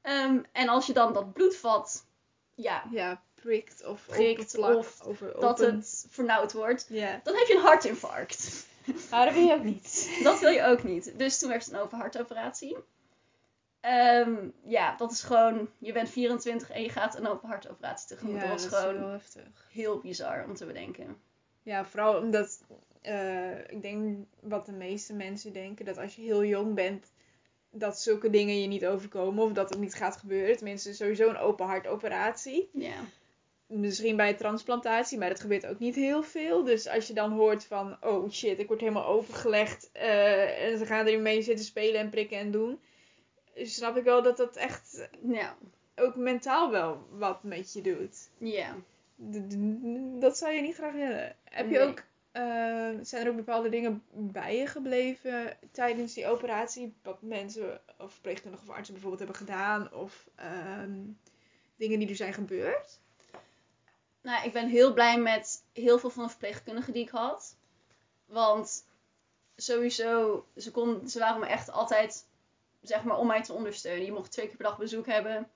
Ehm, 0.00 0.38
en 0.52 0.68
als 0.68 0.86
je 0.86 0.92
dan 0.92 1.12
dat 1.12 1.32
bloedvat, 1.32 2.06
ja, 2.54 2.84
ja, 2.90 3.22
prikt 3.46 3.84
of 3.84 4.06
Prikt 4.06 4.58
of 4.58 5.02
over, 5.02 5.40
dat 5.40 5.58
het 5.58 6.06
vernauwd 6.10 6.52
wordt, 6.52 6.88
dan 6.88 7.34
heb 7.34 7.46
je 7.46 7.54
een 7.54 7.60
hartinfarct. 7.60 8.66
maar 9.10 9.24
dat 9.26 9.34
wil 9.34 9.44
je 9.44 9.52
ook 9.54 9.64
niet. 9.64 10.10
Dat 10.22 10.40
wil 10.40 10.50
je 10.50 10.62
ook 10.62 10.82
niet. 10.82 11.18
Dus 11.18 11.38
toen 11.38 11.48
werd 11.48 11.64
het 11.64 11.72
een 11.72 11.80
open 11.80 11.98
hartoperatie. 11.98 12.76
Ehm, 13.80 14.48
ja, 14.64 14.96
dat 14.96 15.12
is 15.12 15.22
gewoon, 15.22 15.68
je 15.78 15.92
bent 15.92 16.10
24 16.10 16.70
en 16.70 16.82
je 16.82 16.88
gaat 16.88 17.18
een 17.18 17.26
open 17.26 17.48
hartoperatie 17.48 18.08
tegemoet. 18.08 18.40
Ja, 18.40 18.48
dat 18.48 18.60
is 18.60 18.66
gewoon 18.66 18.98
wel 18.98 19.10
heftig. 19.10 19.68
heel 19.72 20.00
bizar 20.00 20.44
om 20.44 20.54
te 20.54 20.66
bedenken. 20.66 21.16
Ja, 21.62 21.84
vooral 21.84 22.20
omdat 22.20 22.60
eh, 23.02 23.58
ik 23.58 23.82
denk 23.82 24.26
wat 24.40 24.66
de 24.66 24.72
meeste 24.72 25.14
mensen 25.14 25.52
denken, 25.52 25.84
dat 25.84 25.98
als 25.98 26.16
je 26.16 26.22
heel 26.22 26.44
jong 26.44 26.74
bent, 26.74 27.12
dat 27.70 28.00
zulke 28.00 28.30
dingen 28.30 28.60
je 28.60 28.66
niet 28.66 28.86
overkomen 28.86 29.44
of 29.44 29.52
dat 29.52 29.70
het 29.70 29.78
niet 29.78 29.94
gaat 29.94 30.16
gebeuren. 30.16 30.56
Tenminste, 30.56 30.94
sowieso 30.94 31.28
een 31.28 31.36
open 31.36 31.66
hartoperatie. 31.66 32.70
Ja. 32.72 33.04
Misschien 33.66 34.16
bij 34.16 34.34
transplantatie, 34.34 35.18
maar 35.18 35.28
dat 35.28 35.40
gebeurt 35.40 35.66
ook 35.66 35.78
niet 35.78 35.94
heel 35.94 36.22
veel. 36.22 36.64
Dus 36.64 36.88
als 36.88 37.06
je 37.06 37.14
dan 37.14 37.32
hoort 37.32 37.64
van, 37.64 37.96
oh 38.00 38.30
shit, 38.30 38.58
ik 38.58 38.66
word 38.66 38.80
helemaal 38.80 39.06
opengelegd 39.06 39.90
eh, 39.92 40.64
en 40.64 40.78
ze 40.78 40.86
gaan 40.86 41.06
erin 41.06 41.22
mee 41.22 41.42
zitten 41.42 41.64
spelen 41.64 42.00
en 42.00 42.10
prikken 42.10 42.38
en 42.38 42.50
doen. 42.50 42.80
Snap 43.54 43.96
ik 43.96 44.04
wel 44.04 44.22
dat 44.22 44.36
dat 44.36 44.56
echt 44.56 45.08
ook 45.96 46.16
mentaal 46.16 46.70
wel 46.70 47.06
wat 47.10 47.42
met 47.42 47.72
je 47.72 47.80
doet. 47.80 48.30
Ja. 48.38 48.76
Dat 50.20 50.38
zou 50.38 50.52
je 50.52 50.60
niet 50.60 50.74
graag 50.74 50.92
willen. 50.92 51.36
Heb 51.44 51.70
je 51.70 51.80
ook, 51.80 52.02
eh, 52.32 52.90
zijn 53.02 53.24
er 53.24 53.28
ook 53.28 53.36
bepaalde 53.36 53.68
dingen 53.68 54.02
bij 54.12 54.56
je 54.56 54.66
gebleven 54.66 55.56
tijdens 55.70 56.14
die 56.14 56.26
operatie? 56.26 56.94
Wat 57.02 57.22
mensen 57.22 57.80
of 57.98 58.12
verpleegkundigen 58.12 58.68
of 58.68 58.74
artsen 58.74 58.94
bijvoorbeeld 58.94 59.22
hebben 59.22 59.46
gedaan? 59.48 59.92
Of 59.92 60.28
ehm, 60.34 61.00
dingen 61.76 61.98
die 61.98 62.08
er 62.08 62.16
zijn 62.16 62.32
gebeurd? 62.32 63.00
Nou, 64.26 64.44
ik 64.44 64.52
ben 64.52 64.68
heel 64.68 64.92
blij 64.92 65.18
met 65.18 65.64
heel 65.72 65.98
veel 65.98 66.10
van 66.10 66.22
de 66.22 66.28
verpleegkundigen 66.28 66.92
die 66.92 67.02
ik 67.02 67.10
had. 67.10 67.56
Want 68.24 68.86
sowieso, 69.56 70.44
ze, 70.56 70.70
kon, 70.70 71.08
ze 71.08 71.18
waren 71.18 71.40
me 71.40 71.46
echt 71.46 71.70
altijd, 71.70 72.26
zeg 72.80 73.04
maar, 73.04 73.18
om 73.18 73.26
mij 73.26 73.42
te 73.42 73.52
ondersteunen. 73.52 74.04
Je 74.04 74.12
mocht 74.12 74.32
twee 74.32 74.46
keer 74.46 74.56
per 74.56 74.64
dag 74.64 74.78
bezoek 74.78 75.06
hebben. 75.06 75.50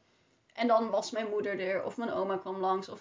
En 0.53 0.67
dan 0.67 0.91
was 0.91 1.11
mijn 1.11 1.29
moeder 1.29 1.61
er, 1.61 1.85
of 1.85 1.97
mijn 1.97 2.12
oma 2.12 2.37
kwam 2.37 2.57
langs, 2.57 2.89
of, 2.89 3.00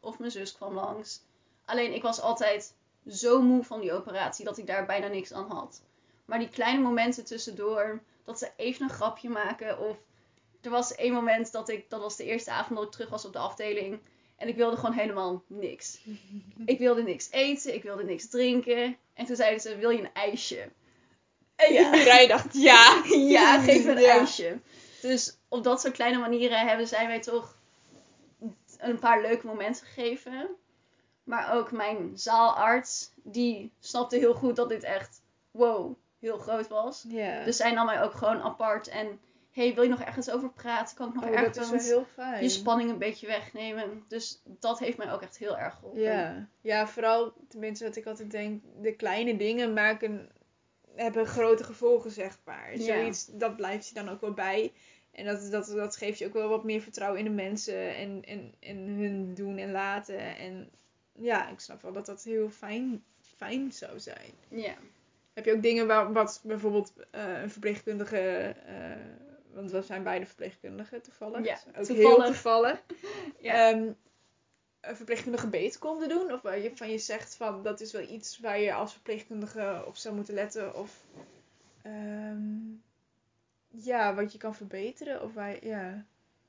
of 0.00 0.18
mijn 0.18 0.30
zus 0.30 0.52
kwam 0.52 0.74
langs. 0.74 1.22
Alleen 1.64 1.94
ik 1.94 2.02
was 2.02 2.20
altijd 2.20 2.74
zo 3.08 3.42
moe 3.42 3.64
van 3.64 3.80
die 3.80 3.92
operatie 3.92 4.44
dat 4.44 4.58
ik 4.58 4.66
daar 4.66 4.86
bijna 4.86 5.06
niks 5.06 5.32
aan 5.32 5.50
had. 5.50 5.82
Maar 6.24 6.38
die 6.38 6.48
kleine 6.48 6.82
momenten 6.82 7.24
tussendoor, 7.24 8.02
dat 8.24 8.38
ze 8.38 8.50
even 8.56 8.82
een 8.82 8.94
grapje 8.94 9.28
maken. 9.28 9.78
Of 9.78 9.96
er 10.60 10.70
was 10.70 10.94
één 10.94 11.12
moment 11.12 11.52
dat 11.52 11.68
ik, 11.68 11.90
dat 11.90 12.00
was 12.00 12.16
de 12.16 12.24
eerste 12.24 12.50
avond 12.50 12.78
dat 12.78 12.86
ik 12.86 12.92
terug 12.92 13.08
was 13.08 13.24
op 13.24 13.32
de 13.32 13.38
afdeling. 13.38 14.00
En 14.36 14.48
ik 14.48 14.56
wilde 14.56 14.76
gewoon 14.76 14.94
helemaal 14.94 15.42
niks. 15.46 16.00
Ik 16.66 16.78
wilde 16.78 17.02
niks 17.02 17.30
eten, 17.30 17.74
ik 17.74 17.82
wilde 17.82 18.04
niks 18.04 18.28
drinken. 18.28 18.96
En 19.14 19.24
toen 19.24 19.36
zeiden 19.36 19.60
ze, 19.60 19.76
wil 19.76 19.90
je 19.90 19.98
een 20.00 20.12
ijsje? 20.12 20.68
En 21.56 21.72
ja, 21.72 22.26
dacht 22.26 22.54
ja. 22.56 23.02
ja 23.36 23.60
geef 23.62 23.84
me 23.84 23.90
een 23.90 24.00
Ja. 24.00 24.18
ijsje. 24.18 24.58
Dus 25.00 25.36
op 25.48 25.64
dat 25.64 25.80
soort 25.80 25.92
kleine 25.94 26.18
manieren 26.18 26.66
hebben 26.66 26.88
zij 26.88 27.06
mij 27.06 27.20
toch 27.20 27.56
een 28.78 28.98
paar 28.98 29.20
leuke 29.20 29.46
momenten 29.46 29.86
gegeven. 29.86 30.48
Maar 31.24 31.54
ook 31.54 31.72
mijn 31.72 32.10
zaalarts, 32.14 33.10
die 33.22 33.72
snapte 33.80 34.16
heel 34.16 34.34
goed 34.34 34.56
dat 34.56 34.68
dit 34.68 34.82
echt, 34.82 35.22
wow, 35.50 35.94
heel 36.18 36.38
groot 36.38 36.68
was. 36.68 37.04
Ja. 37.08 37.44
Dus 37.44 37.56
zij 37.56 37.72
nam 37.72 37.86
mij 37.86 38.02
ook 38.02 38.12
gewoon 38.14 38.42
apart 38.42 38.88
en 38.88 39.20
hey, 39.54 39.74
wil 39.74 39.82
je 39.82 39.88
nog 39.88 40.00
ergens 40.00 40.30
over 40.30 40.50
praten? 40.50 40.96
Kan 40.96 41.08
ik 41.08 41.14
nog 41.14 41.24
Oh, 41.24 41.30
dat 41.30 41.38
ergens 41.38 41.72
is 41.72 41.88
wel 41.88 41.96
heel 41.98 42.04
fijn. 42.04 42.42
je 42.42 42.48
spanning 42.48 42.90
een 42.90 42.98
beetje 42.98 43.26
wegnemen? 43.26 44.04
Dus 44.08 44.42
dat 44.44 44.78
heeft 44.78 44.98
mij 44.98 45.12
ook 45.12 45.22
echt 45.22 45.38
heel 45.38 45.58
erg 45.58 45.74
geholpen. 45.74 46.00
Ja. 46.02 46.48
ja, 46.60 46.86
vooral, 46.86 47.32
tenminste 47.48 47.84
wat 47.84 47.96
ik 47.96 48.06
altijd 48.06 48.30
denk, 48.30 48.62
de 48.80 48.94
kleine 48.94 49.36
dingen 49.36 49.72
maken, 49.72 50.28
hebben 50.94 51.26
grote 51.26 51.64
gevolgen, 51.64 52.10
zeg 52.10 52.38
maar. 52.44 52.78
Ja. 52.78 52.84
Zoiets, 52.84 53.26
dat 53.32 53.56
blijft 53.56 53.88
je 53.88 53.94
dan 53.94 54.08
ook 54.08 54.20
wel 54.20 54.32
bij. 54.32 54.72
En 55.12 55.24
dat, 55.24 55.50
dat, 55.50 55.66
dat 55.66 55.96
geeft 55.96 56.18
je 56.18 56.26
ook 56.26 56.32
wel 56.32 56.48
wat 56.48 56.64
meer 56.64 56.80
vertrouwen 56.80 57.18
in 57.18 57.24
de 57.24 57.30
mensen 57.30 57.96
en, 57.96 58.24
en, 58.24 58.54
en 58.60 58.76
hun 58.76 59.34
doen 59.34 59.58
en 59.58 59.70
laten. 59.70 60.36
En 60.36 60.70
ja, 61.12 61.48
ik 61.48 61.60
snap 61.60 61.82
wel 61.82 61.92
dat 61.92 62.06
dat 62.06 62.22
heel 62.22 62.50
fijn, 62.50 63.04
fijn 63.36 63.72
zou 63.72 64.00
zijn. 64.00 64.32
Ja. 64.48 64.74
Heb 65.32 65.44
je 65.44 65.52
ook 65.52 65.62
dingen 65.62 65.86
waar, 65.86 66.12
wat 66.12 66.40
bijvoorbeeld 66.44 66.92
eh, 67.10 67.42
een 67.42 67.50
verpleegkundige, 67.50 68.54
eh, 68.66 68.74
want 69.54 69.70
we 69.70 69.82
zijn 69.82 70.02
beide 70.02 70.26
verpleegkundigen 70.26 71.02
toevallig. 71.02 71.44
Ja, 71.44 71.58
ook 71.66 71.84
toevallig. 71.84 72.16
heel 72.16 72.24
toevallig. 72.24 72.82
Ja. 73.38 73.70
Ehm, 73.70 73.92
een 74.80 74.96
verpleegkundige 74.96 75.48
beter 75.48 75.80
konden 75.80 76.08
doen? 76.08 76.32
Of 76.32 76.42
waar 76.42 76.58
je 76.58 76.76
van 76.76 76.90
je 76.90 76.98
zegt 76.98 77.34
van 77.36 77.62
dat 77.62 77.80
is 77.80 77.92
wel 77.92 78.02
iets 78.02 78.38
waar 78.38 78.60
je 78.60 78.74
als 78.74 78.92
verpleegkundige 78.92 79.84
op 79.86 79.96
zou 79.96 80.14
moeten 80.14 80.34
letten? 80.34 80.74
Of 80.74 81.04
ehm, 81.82 82.72
ja, 83.68 84.14
wat 84.14 84.32
je 84.32 84.38
kan 84.38 84.54
verbeteren? 84.54 85.22
Of 85.22 85.34
waar, 85.34 85.66
ja. 85.66 86.04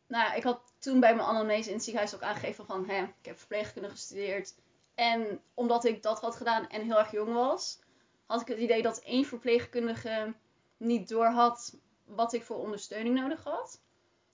Nou, 0.08 0.36
ik 0.36 0.44
had 0.44 0.74
toen 0.80 1.00
bij 1.00 1.16
mijn 1.16 1.28
anamnese 1.28 1.70
in 1.70 1.76
het 1.76 1.84
ziekenhuis 1.84 2.16
ook 2.16 2.22
aangegeven 2.22 2.66
van, 2.66 2.90
hè, 2.90 3.04
ik 3.04 3.26
heb 3.26 3.38
verpleegkunde 3.38 3.90
gestudeerd. 3.90 4.54
En 4.96 5.42
omdat 5.54 5.86
ik 5.86 6.04
dat 6.04 6.20
had 6.20 6.36
gedaan 6.36 6.70
en 6.70 6.82
heel 6.82 7.00
erg 7.00 7.12
jong 7.12 7.34
was, 7.34 7.80
had 8.26 8.42
ik 8.42 8.48
het 8.48 8.58
idee 8.58 8.82
dat 8.82 9.00
één 9.00 9.26
verpleegkundige 9.26 10.34
niet 10.78 11.10
doorhad 11.10 11.78
wat 12.06 12.34
ik 12.34 12.44
voor 12.44 12.58
ondersteuning 12.58 13.16
nodig 13.20 13.44
had. 13.44 13.80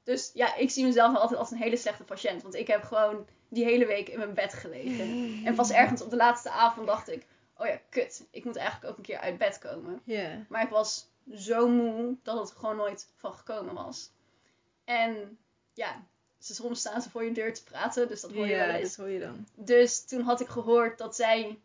Dus 0.04 0.32
ja, 0.34 0.56
ik 0.56 0.70
zie 0.70 0.86
mezelf 0.86 1.16
altijd 1.18 1.40
als 1.40 1.51
een 1.51 1.58
hele 1.58 1.78
slechte 1.78 2.04
patiënt. 2.04 2.42
Want 2.42 2.56
ik 2.56 2.68
heb 2.68 2.84
gewoon 2.84 3.28
die 3.50 3.63
hele 3.63 3.86
week 3.86 4.10
in 4.10 4.18
mijn 4.18 4.34
bed 4.34 4.54
gelegen. 4.54 5.06
En 5.46 5.56
pas 5.56 5.72
ergens 5.72 6.01
op 6.01 6.10
de 6.10 6.16
laatste 6.16 6.50
avond 6.50 6.88
dacht 6.88 7.10
ik, 7.10 7.25
oh 7.58 7.68
ja, 7.68 7.80
kut, 7.90 8.25
ik 8.32 8.46
moet 8.46 8.56
eigenlijk 8.56 8.92
ook 8.92 8.98
een 8.98 9.04
keer 9.04 9.18
uit 9.20 9.38
bed 9.38 9.58
komen. 9.60 10.01
Maar 10.50 10.63
ik 10.63 10.70
was 10.70 11.08
zo 11.36 11.68
moe 11.68 12.16
dat 12.24 12.40
het 12.40 12.51
gewoon 12.51 12.75
nooit 12.75 13.08
van 13.16 13.34
gekomen 13.34 13.74
was. 13.74 14.12
En 14.86 15.38
ja, 15.74 16.04
ze- 16.40 16.54
soms 16.54 16.80
staan 16.80 17.01
ze 17.01 17.10
voor 17.10 17.24
je 17.24 17.32
deur 17.32 17.54
te 17.54 17.63
praten, 17.63 18.08
dus 18.08 18.22
dat 18.22 18.32
hoor 18.32 18.48
je 18.48 18.56
wel 18.56 18.66
eens. 18.80 18.96
dat 18.96 19.06
hoor 19.06 19.13
je 19.13 19.20
dan. 19.20 19.46
Dus 19.56 20.06
toen 20.06 20.22
had 20.22 20.42
ik 20.42 20.48
gehoord 20.48 20.98
dat 20.98 21.16
zij, 21.16 21.60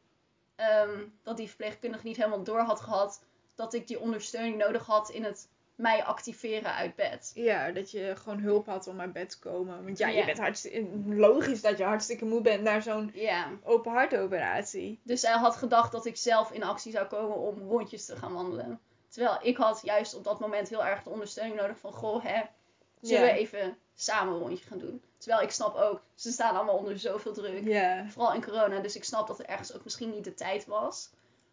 ehm, 0.54 1.00
dat 1.22 1.36
die 1.36 1.48
verpleegkundige 1.48 2.06
niet 2.06 2.16
helemaal 2.16 2.42
door 2.42 2.60
had 2.60 2.80
gehad 2.80 3.22
dat 3.54 3.74
ik 3.74 3.86
die 3.86 4.00
ondersteuning 4.00 4.56
nodig 4.56 4.86
had 4.86 5.10
in 5.10 5.24
het 5.24 5.48
mij 5.76 6.04
activeren 6.04 6.74
uit 6.74 6.94
bed. 6.94 7.30
Ja, 7.34 7.70
dat 7.72 7.90
je 7.90 8.12
gewoon 8.16 8.38
hulp 8.38 8.66
had 8.66 8.86
om 8.86 9.00
uit 9.00 9.12
bed 9.12 9.30
te 9.30 9.38
komen. 9.38 9.84
Want 9.84 9.98
ja, 9.98 10.08
je 10.08 10.24
bent 10.24 10.38
hartstikke... 10.38 10.86
Logisch 11.06 11.60
dat 11.60 11.78
je 11.78 11.84
hartstikke 11.84 12.24
moe 12.24 12.40
bent 12.40 12.62
naar 12.62 12.82
zo'n 12.82 13.10
Ja, 13.14 13.50
open 13.64 13.92
hartoperatie. 13.92 15.00
dus 15.02 15.20
zij 15.20 15.32
had 15.32 15.56
gedacht 15.56 15.92
dat 15.92 16.06
ik 16.06 16.16
zelf 16.16 16.50
in 16.52 16.62
actie 16.62 16.92
zou 16.92 17.06
komen 17.06 17.36
om 17.36 17.58
rondjes 17.68 18.04
te 18.04 18.16
gaan 18.16 18.32
wandelen. 18.32 18.80
Terwijl 19.08 19.38
ik 19.42 19.56
had 19.56 19.80
juist 19.84 20.14
op 20.14 20.24
dat 20.24 20.40
moment 20.40 20.68
heel 20.68 20.84
erg 20.84 21.02
de 21.02 21.10
ondersteuning 21.10 21.60
nodig 21.60 21.78
van, 21.78 21.92
goh, 21.92 22.24
hè, 22.24 22.42
zullen 23.00 23.26
Ja. 23.26 23.32
we 23.32 23.38
even 23.38 23.76
samen 23.94 24.34
een 24.34 24.40
rondje 24.40 24.64
gaan 24.66 24.78
doen? 24.78 25.02
Terwijl 25.18 25.42
ik 25.42 25.50
snap 25.50 25.76
ook, 25.76 26.02
ze 26.14 26.32
staan 26.32 26.56
allemaal 26.56 26.76
onder 26.76 26.98
zoveel 26.98 27.32
druk. 27.32 27.62
Vooral 28.08 28.34
in 28.34 28.44
corona, 28.44 28.80
dus 28.80 28.96
ik 28.96 29.04
snap 29.04 29.26
dat 29.26 29.38
er 29.38 29.46
ergens 29.46 29.74
ook 29.74 29.84
misschien 29.84 30.10
niet 30.10 30.24
de 30.24 30.34
tijd 30.34 30.66
was. 30.66 31.10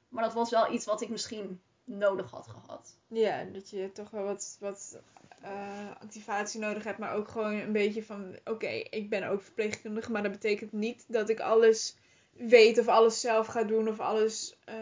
Maar 0.10 0.24
dat 0.24 0.34
was 0.34 0.50
wel 0.50 0.72
iets 0.72 0.86
wat 0.86 1.02
ik 1.02 1.10
misschien 1.10 1.62
nodig 1.84 2.32
had 2.32 2.48
gehad. 2.48 2.98
Ja, 3.08 3.44
dat 3.44 3.70
je 3.70 3.92
toch 3.92 4.10
wel 4.10 4.24
wat, 4.24 4.58
wat 4.60 5.02
eh, 5.42 5.92
activatie 6.02 6.60
nodig 6.60 6.84
hebt, 6.84 6.98
maar 6.98 7.14
ook 7.16 7.28
gewoon 7.28 7.54
een 7.54 7.72
beetje 7.72 8.04
van: 8.04 8.36
oké, 8.46 8.68
ik 8.68 9.10
ben 9.10 9.24
ook 9.30 9.42
verpleegkundige, 9.42 10.12
maar 10.12 10.24
dat 10.24 10.32
betekent 10.32 10.72
niet 10.72 11.06
dat 11.08 11.30
ik 11.30 11.40
alles 11.40 11.98
weet 12.32 12.80
of 12.80 12.88
alles 12.88 13.22
zelf 13.22 13.48
ga 13.48 13.64
doen 13.64 13.88
of 13.88 14.00
alles 14.00 14.58
eh, 14.66 14.76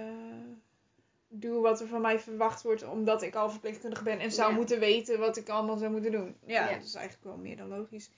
doe 1.27 1.61
wat 1.61 1.81
er 1.81 1.87
van 1.87 2.01
mij 2.01 2.19
verwacht 2.19 2.61
wordt, 2.63 2.83
omdat 2.87 3.21
ik 3.21 3.35
al 3.35 3.49
verpleegkundige 3.49 4.03
ben 4.03 4.19
en 4.19 4.31
zou 4.31 4.49
Ja. 4.49 4.55
moeten 4.55 4.79
weten 4.79 5.19
wat 5.19 5.37
ik 5.37 5.49
allemaal 5.49 5.77
zou 5.77 5.91
moeten 5.91 6.11
doen. 6.11 6.35
Ja, 6.45 6.69
Ja. 6.69 6.75
dat 6.75 6.85
is 6.85 6.93
eigenlijk 6.95 7.25
wel 7.25 7.37
meer 7.37 7.57
dan 7.57 7.67
logisch. 7.67 8.11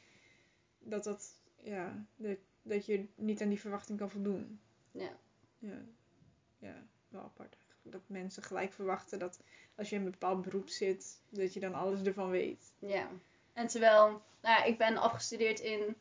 Dat 0.80 1.04
dat, 1.04 1.42
ja, 1.64 2.06
dat, 2.16 2.38
dat 2.62 2.86
je 2.86 3.06
niet 3.16 3.42
aan 3.42 3.50
die 3.50 3.60
verwachting 3.60 3.98
kan 4.00 4.10
voldoen. 4.10 4.60
Ja. 4.92 5.18
Ja, 5.60 5.82
ja 6.60 6.88
wel 7.08 7.22
apart. 7.22 7.58
Dat 7.84 8.02
mensen 8.08 8.44
gelijk 8.44 8.74
verwachten 8.74 9.20
dat 9.20 9.40
als 9.76 9.90
je 9.90 9.96
in 9.96 10.06
een 10.06 10.12
bepaald 10.12 10.42
beroep 10.42 10.70
zit, 10.70 11.22
dat 11.30 11.54
je 11.54 11.60
dan 11.60 11.74
alles 11.74 12.02
ervan 12.02 12.30
weet. 12.30 12.74
Ja. 12.80 13.10
En 13.54 13.68
terwijl, 13.68 14.08
nou 14.42 14.58
ja, 14.60 14.64
ik 14.64 14.78
ben 14.78 14.98
afgestudeerd 14.98 15.60
in 15.60 15.96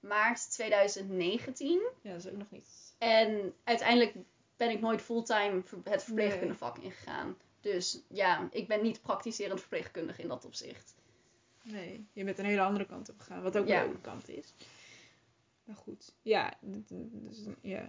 maart 0.00 0.50
2019. 0.50 1.80
Ja, 2.02 2.10
dat 2.12 2.24
is 2.24 2.30
ook 2.30 2.38
nog 2.38 2.50
niet. 2.50 2.94
En 2.98 3.54
uiteindelijk 3.64 4.14
ben 4.56 4.70
ik 4.70 4.80
nooit 4.80 5.00
fulltime 5.00 5.62
het 5.84 6.04
verpleegkundevak 6.04 6.78
ingegaan. 6.78 7.36
Dus 7.60 8.00
ja, 8.08 8.48
ik 8.50 8.68
ben 8.68 8.82
niet 8.82 9.02
praktiserend 9.02 9.60
verpleegkundige 9.60 10.22
in 10.22 10.28
dat 10.28 10.44
opzicht. 10.44 10.94
Nee, 11.62 12.06
je 12.12 12.24
bent 12.24 12.38
een 12.38 12.44
hele 12.44 12.60
andere 12.60 12.86
kant 12.86 13.08
op 13.08 13.18
gegaan, 13.18 13.42
wat 13.42 13.58
ook 13.58 13.66
Ja. 13.66 13.80
een 13.80 13.86
leuke 13.86 14.00
kant 14.00 14.28
is. 14.28 14.54
Maar 15.64 15.76
goed, 15.76 16.14
ja, 16.22 16.54
dus, 16.60 17.46
ja. 17.60 17.88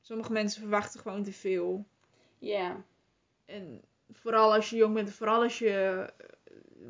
Sommige 0.00 0.32
mensen 0.32 0.60
verwachten 0.60 1.00
gewoon 1.00 1.22
te 1.22 1.32
veel. 1.32 1.86
Ja. 2.38 2.84
En 3.44 3.82
vooral 4.12 4.54
als 4.54 4.70
je 4.70 4.76
jong 4.76 4.94
bent, 4.94 5.08
en 5.08 5.14
vooral 5.14 5.42
als 5.42 5.58
je 5.58 5.70
eh, 6.18 6.26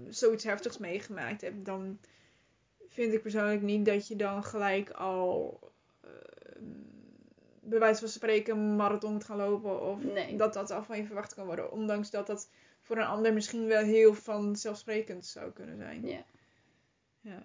zoiets 0.09 0.45
heftigs 0.45 0.78
meegemaakt 0.78 1.40
hebt, 1.40 1.64
dan 1.64 1.99
vind 2.88 3.12
ik 3.12 3.23
persoonlijk 3.23 3.62
niet 3.62 3.85
dat 3.87 4.09
je 4.09 4.17
dan 4.17 4.45
gelijk 4.45 4.90
al, 4.90 5.61
eh, 6.00 6.11
bij 7.61 7.78
wijze 7.78 8.00
van 8.00 8.09
spreken, 8.09 8.57
een 8.57 8.76
marathon 8.76 9.12
moet 9.12 9.25
gaan 9.25 9.37
lopen. 9.37 9.83
Of 9.83 10.02
Nee. 10.05 10.37
dat 10.37 10.52
dat 10.52 10.71
al 10.71 10.85
van 10.85 10.97
je 10.97 11.05
verwacht 11.05 11.35
kan 11.35 11.47
worden. 11.47 11.73
Ondanks 11.73 12.11
dat 12.11 12.26
dat 12.26 12.50
voor 12.83 12.97
een 12.97 13.07
ander 13.07 13.33
misschien 13.33 13.67
wel 13.67 13.83
heel 13.85 14.14
vanzelfsprekend 14.14 15.26
zou 15.26 15.50
kunnen 15.52 15.76
zijn. 15.76 16.07
Ja. 16.07 16.25
Ja. 17.21 17.43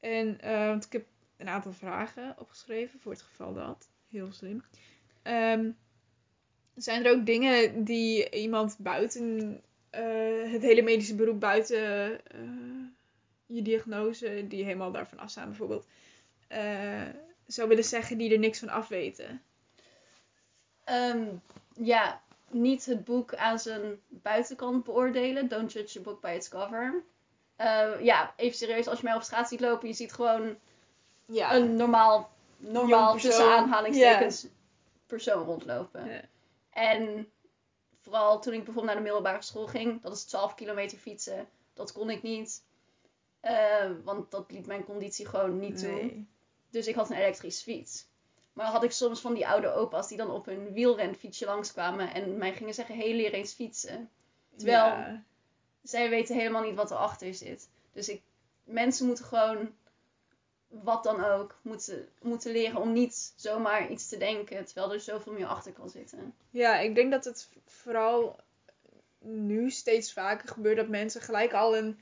En 0.00 0.40
eh, 0.40 0.66
want 0.66 0.84
ik 0.84 0.92
heb 0.92 1.06
een 1.36 1.48
aantal 1.48 1.72
vragen 1.72 2.34
opgeschreven 2.38 3.00
voor 3.00 3.12
het 3.12 3.22
geval 3.22 3.54
dat. 3.54 3.88
Heel 4.08 4.32
slim. 4.32 4.62
Ehm, 5.22 5.70
zijn 6.76 7.04
er 7.04 7.12
ook 7.12 7.26
dingen 7.26 7.84
die 7.84 8.30
iemand 8.30 8.76
buiten 8.78 9.60
eh, 9.90 10.52
het 10.52 10.62
hele 10.62 10.82
medische 10.82 11.14
beroep, 11.14 11.40
buiten 11.40 12.20
eh, 12.30 12.40
je 13.46 13.62
diagnose, 13.62 14.44
die 14.48 14.64
helemaal 14.64 14.90
daarvan 14.92 15.18
afstaan 15.18 15.48
bijvoorbeeld, 15.48 15.86
eh, 16.48 17.02
zou 17.46 17.68
willen 17.68 17.84
zeggen 17.84 18.18
die 18.18 18.32
er 18.32 18.38
niks 18.38 18.58
van 18.58 18.68
afweten? 18.68 19.42
Ehm, 20.84 21.24
ja, 21.74 22.20
niet 22.50 22.84
het 22.84 23.04
boek 23.04 23.34
aan 23.34 23.58
zijn 23.58 24.00
buitenkant 24.08 24.84
beoordelen. 24.84 25.48
Don't 25.48 25.72
judge 25.72 25.98
a 25.98 26.02
book 26.02 26.20
by 26.20 26.32
its 26.36 26.48
cover. 26.48 27.02
Eh, 27.56 27.90
ja, 28.00 28.32
even 28.36 28.56
serieus, 28.56 28.86
als 28.88 28.98
je 28.98 29.04
mij 29.04 29.14
op 29.14 29.22
straat 29.22 29.48
ziet 29.48 29.60
lopen, 29.60 29.88
je 29.88 29.94
ziet 29.94 30.12
gewoon 30.12 30.56
Ja. 31.26 31.54
een 31.54 31.76
normaal, 31.76 32.30
normaal 32.56 33.16
tussen 33.16 33.50
aanhalingstekens 33.50 34.46
persoon 35.06 35.44
rondlopen. 35.44 36.10
Ja. 36.10 36.20
En 36.76 37.30
vooral 38.00 38.40
toen 38.40 38.52
ik 38.52 38.64
bijvoorbeeld 38.64 38.86
naar 38.86 38.96
de 38.96 39.02
middelbare 39.02 39.42
school 39.42 39.66
ging, 39.66 40.02
dat 40.02 40.12
is 40.12 40.24
12 40.24 40.54
kilometer 40.54 40.98
fietsen, 40.98 41.48
dat 41.74 41.92
kon 41.92 42.10
ik 42.10 42.22
niet. 42.22 42.62
Eh, 43.40 43.90
want 44.04 44.30
dat 44.30 44.50
liet 44.50 44.66
mijn 44.66 44.84
conditie 44.84 45.26
gewoon 45.26 45.58
niet 45.58 45.78
toe. 45.78 45.90
Nee. 45.92 46.26
Dus 46.70 46.86
ik 46.86 46.94
had 46.94 47.10
een 47.10 47.16
elektrische 47.16 47.62
fiets. 47.62 48.06
Maar 48.52 48.66
had 48.66 48.82
ik 48.82 48.90
soms 48.92 49.20
van 49.20 49.34
die 49.34 49.46
oude 49.48 49.72
opa's 49.72 50.08
die 50.08 50.16
dan 50.16 50.30
op 50.30 50.46
hun 50.46 50.72
wielrenfietsje 50.72 51.44
langskwamen 51.44 52.14
en 52.14 52.38
mij 52.38 52.52
gingen 52.54 52.74
zeggen, 52.74 52.94
hé, 52.96 53.02
hey, 53.08 53.16
leer 53.16 53.32
eens 53.32 53.52
fietsen. 53.52 54.10
Terwijl- 54.56 54.78
Ja. 54.86 55.24
Zij 55.82 56.10
weten 56.10 56.36
helemaal 56.36 56.62
niet 56.62 56.74
wat 56.74 56.90
erachter 56.90 57.34
zit. 57.34 57.68
Dus 57.92 58.08
ik, 58.08 58.22
mensen 58.64 59.06
moeten 59.06 59.24
gewoon, 59.24 59.74
wat 60.68 61.04
dan 61.04 61.24
ook, 61.24 61.58
moeten, 61.62 62.08
moeten 62.22 62.52
leren 62.52 62.80
om 62.80 62.92
niet 62.92 63.32
zomaar 63.36 63.90
iets 63.90 64.08
te 64.08 64.16
denken, 64.16 64.64
terwijl 64.64 64.92
er 64.92 65.00
zoveel 65.00 65.32
meer 65.32 65.46
achter 65.46 65.72
kan 65.72 65.88
zitten. 65.90 66.34
Ja, 66.50 66.78
ik 66.78 66.94
denk 66.94 67.10
dat 67.10 67.24
het 67.24 67.48
vooral 67.66 68.40
nu 69.18 69.70
steeds 69.70 70.12
vaker 70.12 70.48
gebeurt 70.48 70.76
dat 70.76 70.88
mensen 70.88 71.20
gelijk 71.20 71.52
al 71.52 71.76
een 71.76 72.00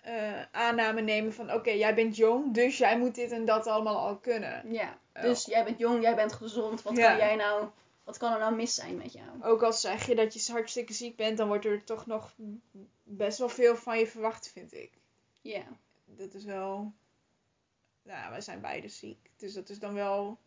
eh, 0.00 0.42
aanname 0.50 1.00
nemen 1.00 1.32
van 1.32 1.52
oké, 1.52 1.70
jij 1.70 1.94
bent 1.94 2.16
jong, 2.16 2.54
dus 2.54 2.78
jij 2.78 2.98
moet 2.98 3.14
dit 3.14 3.30
en 3.30 3.44
dat 3.44 3.66
allemaal 3.66 3.98
al 4.06 4.16
kunnen. 4.16 4.72
Ja, 4.72 4.98
Oh. 5.16 5.22
dus 5.22 5.44
jij 5.44 5.64
bent 5.64 5.78
jong, 5.78 6.02
jij 6.02 6.14
bent 6.14 6.32
gezond, 6.32 6.82
wat 6.82 6.96
Ja. 6.96 7.08
kan 7.08 7.16
jij 7.16 7.36
nou, 7.36 7.68
wat 8.04 8.16
kan 8.16 8.32
er 8.32 8.38
nou 8.38 8.54
mis 8.54 8.74
zijn 8.74 8.96
met 8.96 9.12
jou? 9.12 9.26
Ook 9.42 9.62
al 9.62 9.72
zeg 9.72 10.06
je 10.06 10.14
dat 10.14 10.34
je 10.46 10.52
hartstikke 10.52 10.92
ziek 10.92 11.16
bent, 11.16 11.36
dan 11.36 11.48
wordt 11.48 11.64
er 11.64 11.84
toch 11.84 12.06
nog 12.06 12.34
best 13.02 13.38
wel 13.38 13.48
veel 13.48 13.76
van 13.76 13.98
je 13.98 14.06
verwacht, 14.06 14.50
vind 14.52 14.72
ik. 14.74 14.90
Ja, 15.40 15.62
Dat 16.04 16.34
is 16.34 16.44
wel. 16.44 16.92
Nou, 18.04 18.30
wij 18.30 18.40
zijn 18.40 18.60
beide 18.60 18.88
ziek. 18.88 19.30
Dus 19.36 19.54
dat 19.54 19.68
is 19.68 19.78
dan 19.78 19.94
wel. 19.94 20.38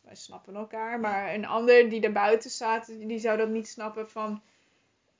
Wij 0.00 0.14
snappen 0.14 0.54
elkaar. 0.54 1.00
Maar 1.00 1.34
een 1.34 1.46
ander 1.46 1.88
die 1.88 2.00
daarbuiten 2.00 2.50
staat, 2.50 2.86
die 2.86 3.18
zou 3.18 3.36
dat 3.38 3.48
niet 3.48 3.68
snappen 3.68 4.10
van. 4.10 4.42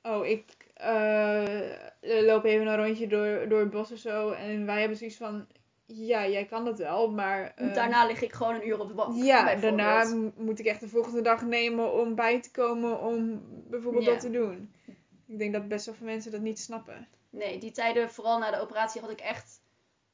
Oh, 0.03 0.25
ik 0.25 0.43
eh, 0.73 1.43
loop 2.01 2.43
even 2.43 2.67
een 2.67 2.83
rondje 2.85 3.07
door, 3.07 3.49
door 3.49 3.59
het 3.59 3.69
bos 3.69 3.91
of 3.91 3.97
zo. 3.97 4.31
En 4.31 4.65
wij 4.65 4.79
hebben 4.79 4.97
zoiets 4.97 5.17
van, 5.17 5.47
ja, 5.85 6.27
jij 6.27 6.45
kan 6.45 6.65
dat 6.65 6.77
wel, 6.77 7.11
maar... 7.11 7.53
eh, 7.55 7.73
Daarna 7.73 8.05
lig 8.05 8.21
ik 8.21 8.33
gewoon 8.33 8.55
een 8.55 8.67
uur 8.67 8.79
op 8.79 8.87
de 8.87 8.93
bank. 8.93 9.23
Ja, 9.23 9.55
daarna 9.55 10.05
moet 10.35 10.59
ik 10.59 10.65
echt 10.65 10.79
de 10.79 10.87
volgende 10.87 11.21
dag 11.21 11.41
nemen 11.41 11.93
om 11.93 12.15
bij 12.15 12.41
te 12.41 12.51
komen 12.51 13.01
om 13.01 13.41
bijvoorbeeld 13.69 14.05
dat 14.05 14.19
te 14.19 14.31
doen. 14.31 14.73
Ik 15.27 15.37
denk 15.39 15.53
dat 15.53 15.67
best 15.67 15.85
wel 15.85 15.95
veel 15.95 16.05
mensen 16.05 16.31
dat 16.31 16.41
niet 16.41 16.59
snappen. 16.59 17.07
Nee, 17.29 17.59
die 17.59 17.71
tijden, 17.71 18.11
vooral 18.11 18.39
na 18.39 18.51
de 18.51 18.59
operatie, 18.61 19.01
had 19.01 19.09
ik 19.11 19.19
echt 19.21 19.61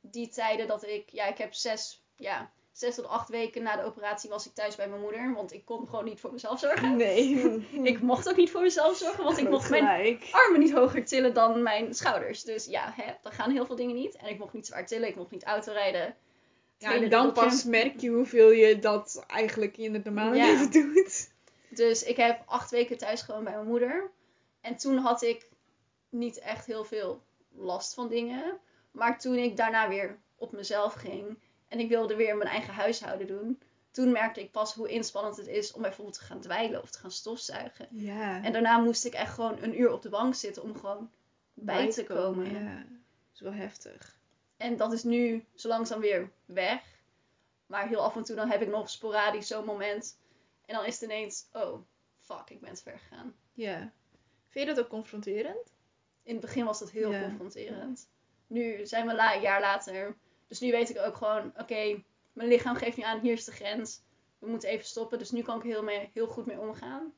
die 0.01 0.29
tijden 0.29 0.67
dat 0.67 0.87
ik, 0.87 1.09
ja, 1.09 1.25
ik 1.25 1.37
heb 1.37 1.53
zes, 1.53 2.03
ja, 2.15 2.51
zes 2.71 2.95
tot 2.95 3.07
acht 3.07 3.29
weken 3.29 3.63
na 3.63 3.75
de 3.75 3.83
operatie 3.83 4.29
was 4.29 4.45
ik 4.45 4.53
thuis 4.53 4.75
bij 4.75 4.87
mijn 4.89 5.01
moeder, 5.01 5.33
want 5.33 5.53
ik 5.53 5.65
kon 5.65 5.87
gewoon 5.87 6.05
niet 6.05 6.19
voor 6.19 6.31
mezelf 6.31 6.59
zorgen. 6.59 6.97
Nee. 6.97 7.35
Ik 7.83 8.01
mocht 8.01 8.29
ook 8.29 8.35
niet 8.35 8.51
voor 8.51 8.61
mezelf 8.61 8.97
zorgen, 8.97 9.23
want 9.23 9.37
ik 9.37 9.49
mocht 9.49 9.69
mijn 9.69 10.19
armen 10.31 10.59
niet 10.59 10.71
hoger 10.73 11.05
tillen 11.05 11.33
dan 11.33 11.63
mijn 11.63 11.93
schouders. 11.93 12.43
Dus 12.43 12.65
ja, 12.65 12.93
hè, 12.95 13.13
dan 13.21 13.31
gaan 13.31 13.51
heel 13.51 13.65
veel 13.65 13.75
dingen 13.75 13.95
niet. 13.95 14.15
En 14.15 14.27
ik 14.29 14.39
mocht 14.39 14.53
niet 14.53 14.65
zwaar 14.67 14.85
tillen, 14.85 15.07
ik 15.07 15.15
mocht 15.15 15.31
niet 15.31 15.43
autorijden. 15.43 16.15
Ja, 16.77 16.93
en 16.93 17.09
dan 17.09 17.33
pas 17.33 17.63
merk 17.63 17.99
je 17.99 18.09
hoeveel 18.09 18.51
je 18.51 18.79
dat 18.79 19.23
eigenlijk 19.27 19.77
in 19.77 19.93
het 19.93 20.03
normale 20.03 20.35
Ja. 20.35 20.45
leven 20.45 20.71
doet. 20.71 21.29
Dus 21.69 22.03
ik 22.03 22.17
heb 22.17 22.43
acht 22.45 22.71
weken 22.71 22.97
thuis 22.97 23.21
gewoon 23.21 23.43
bij 23.43 23.53
mijn 23.53 23.67
moeder. 23.67 24.11
En 24.61 24.75
toen 24.75 24.97
had 24.97 25.21
ik 25.21 25.49
niet 26.09 26.39
echt 26.39 26.65
heel 26.65 26.83
veel 26.83 27.21
last 27.55 27.93
van 27.93 28.07
dingen. 28.09 28.59
Maar 28.91 29.19
toen 29.19 29.35
ik 29.35 29.57
daarna 29.57 29.89
weer 29.89 30.17
op 30.35 30.51
mezelf 30.51 30.93
ging 30.93 31.39
en 31.67 31.79
ik 31.79 31.89
wilde 31.89 32.15
weer 32.15 32.37
mijn 32.37 32.49
eigen 32.49 32.73
huishouden 32.73 33.27
doen, 33.27 33.61
toen 33.91 34.11
merkte 34.11 34.41
ik 34.41 34.51
pas 34.51 34.73
hoe 34.73 34.89
inspannend 34.89 35.37
het 35.37 35.47
is 35.47 35.73
om 35.73 35.81
bijvoorbeeld 35.81 36.17
te 36.17 36.23
gaan 36.23 36.39
dweilen 36.39 36.81
of 36.81 36.91
te 36.91 36.99
gaan 36.99 37.11
stofzuigen. 37.11 37.87
Ja. 37.91 38.43
En 38.43 38.51
daarna 38.53 38.77
moest 38.77 39.05
ik 39.05 39.13
echt 39.13 39.33
gewoon 39.33 39.61
een 39.61 39.79
uur 39.79 39.91
op 39.91 40.01
de 40.01 40.09
bank 40.09 40.35
zitten 40.35 40.63
om 40.63 40.75
gewoon 40.79 41.11
bij, 41.53 41.91
te 41.91 42.03
komen. 42.03 42.51
Ja. 42.51 42.75
Dat 42.75 43.33
is 43.33 43.39
wel 43.39 43.53
heftig. 43.53 44.19
En 44.57 44.77
dat 44.77 44.93
is 44.93 45.03
nu 45.03 45.45
zo 45.55 45.67
langzaam 45.67 45.99
weer 45.99 46.31
weg. 46.45 46.99
Maar 47.65 47.87
heel 47.87 48.01
af 48.03 48.15
en 48.15 48.23
toe 48.23 48.35
dan 48.35 48.49
heb 48.49 48.61
ik 48.61 48.67
nog 48.69 48.89
sporadisch 48.89 49.47
zo'n 49.47 49.65
moment. 49.65 50.17
En 50.65 50.75
dan 50.75 50.85
is 50.85 50.93
het 50.93 51.03
ineens, 51.03 51.47
oh, 51.53 51.81
fuck, 52.19 52.49
ik 52.49 52.61
ben 52.61 52.73
te 52.73 52.81
ver 52.81 52.99
gegaan. 52.99 53.35
Ja. 53.53 53.91
Vind 54.47 54.67
je 54.67 54.73
dat 54.73 54.83
ook 54.83 54.89
confronterend? 54.89 55.73
In 56.23 56.31
het 56.31 56.41
begin 56.41 56.65
was 56.65 56.79
dat 56.79 56.91
heel 56.91 57.11
Ja. 57.11 57.21
confronterend. 57.21 58.09
Nu 58.51 58.85
zijn 58.85 59.07
we 59.07 59.13
la- 59.15 59.35
een 59.35 59.41
jaar 59.41 59.61
later. 59.61 60.15
Dus 60.47 60.59
nu 60.59 60.71
weet 60.71 60.89
ik 60.89 60.97
ook 60.99 61.15
gewoon, 61.15 61.53
oké, 61.57 62.03
mijn 62.33 62.47
lichaam 62.49 62.75
geeft 62.75 62.97
nu 62.97 63.03
aan, 63.03 63.19
hier 63.19 63.33
is 63.33 63.45
de 63.45 63.51
grens. 63.51 64.01
We 64.39 64.47
moeten 64.47 64.69
even 64.69 64.85
stoppen. 64.85 65.17
Dus 65.19 65.31
nu 65.31 65.41
kan 65.41 65.57
ik 65.57 65.63
heel, 65.63 65.83
mee, 65.83 66.09
heel 66.13 66.27
goed 66.27 66.45
mee 66.45 66.59
omgaan. 66.59 67.13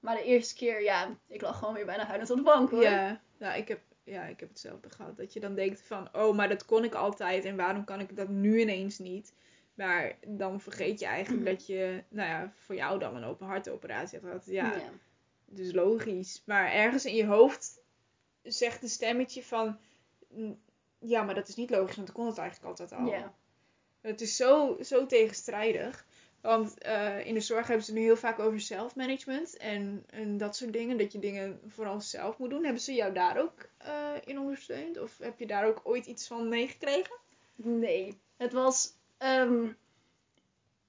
Maar 0.00 0.16
de 0.16 0.22
eerste 0.24 0.54
keer, 0.54 0.82
ja, 0.82 1.18
ik 1.26 1.40
lag 1.40 1.58
gewoon 1.58 1.74
weer 1.74 1.84
bijna 1.86 2.04
huilend 2.06 2.30
op 2.30 2.36
de 2.36 2.42
bank 2.42 2.70
hoor. 2.70 2.82
Ja. 2.82 3.20
Ja, 3.38 3.54
ik 3.54 3.68
heb, 3.68 3.80
ja, 4.04 4.24
ik 4.24 4.40
heb 4.40 4.48
hetzelfde 4.48 4.90
gehad. 4.90 5.16
Dat 5.16 5.32
je 5.32 5.40
dan 5.40 5.54
denkt 5.54 5.80
van, 5.82 6.08
oh, 6.12 6.36
maar 6.36 6.48
dat 6.48 6.64
kon 6.64 6.84
ik 6.84 6.94
altijd. 6.94 7.44
En 7.44 7.56
waarom 7.56 7.84
kan 7.84 8.00
ik 8.00 8.16
dat 8.16 8.28
nu 8.28 8.60
ineens 8.60 8.98
niet? 8.98 9.34
Maar 9.74 10.16
dan 10.26 10.60
vergeet 10.60 11.00
je 11.00 11.06
eigenlijk 11.06 11.44
dat 11.46 11.66
je, 11.66 12.02
nou 12.08 12.28
ja, 12.28 12.52
voor 12.56 12.74
jou 12.74 12.98
dan 12.98 13.16
een 13.16 13.24
open 13.24 13.46
hartoperatie 13.46 14.18
had 14.18 14.28
gehad. 14.28 14.46
Ja, 14.46 14.72
Ja. 14.76 14.90
dus 15.46 15.72
logisch. 15.72 16.42
Maar 16.46 16.72
ergens 16.72 17.04
in 17.04 17.14
je 17.14 17.26
hoofd 17.26 17.80
zegt 18.42 18.82
een 18.82 18.88
stemmetje 18.88 19.42
van... 19.42 19.78
"Mm, 21.04 21.10
Ja, 21.10 21.22
maar 21.22 21.34
dat 21.34 21.48
is 21.48 21.54
niet 21.56 21.70
logisch, 21.70 21.96
want 21.96 22.08
ik 22.08 22.14
kon 22.14 22.26
het 22.26 22.38
eigenlijk 22.38 22.68
altijd 22.70 23.00
al. 23.00 23.06
Ja. 23.06 23.34
Het 24.00 24.20
is 24.20 24.36
zo, 24.36 24.76
zo 24.82 25.06
tegenstrijdig. 25.06 26.06
Want 26.40 26.78
eh, 26.78 27.26
in 27.26 27.34
de 27.34 27.40
zorg 27.40 27.66
hebben 27.66 27.84
ze 27.84 27.90
het 27.90 28.00
nu 28.00 28.06
heel 28.06 28.16
vaak 28.16 28.38
over 28.38 28.60
zelfmanagement 28.60 29.56
en, 29.56 30.04
en 30.10 30.36
dat 30.36 30.56
soort 30.56 30.72
dingen. 30.72 30.98
Dat 30.98 31.12
je 31.12 31.18
dingen 31.18 31.60
vooral 31.66 32.00
zelf 32.00 32.38
moet 32.38 32.50
doen. 32.50 32.64
Hebben 32.64 32.82
ze 32.82 32.94
jou 32.94 33.12
daar 33.12 33.38
ook 33.40 33.68
eh, 33.78 34.10
in 34.24 34.38
ondersteund? 34.38 34.98
Of 35.00 35.18
heb 35.18 35.38
je 35.38 35.46
daar 35.46 35.66
ook 35.66 35.80
ooit 35.84 36.06
iets 36.06 36.26
van 36.26 36.48
meegekregen? 36.48 37.16
Nee, 37.56 38.20
het 38.36 38.52
was. 38.52 38.92
ehm, 39.18 39.66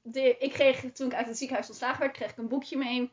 de, 0.02 0.38
ik 0.38 0.52
kreeg 0.54 0.92
toen 0.94 1.08
ik 1.08 1.14
uit 1.14 1.28
het 1.28 1.38
ziekenhuis 1.38 1.68
ontslagen 1.70 2.00
werd, 2.00 2.14
kreeg 2.14 2.32
ik 2.32 2.38
een 2.38 2.48
boekje 2.48 2.78
mee. 2.78 3.12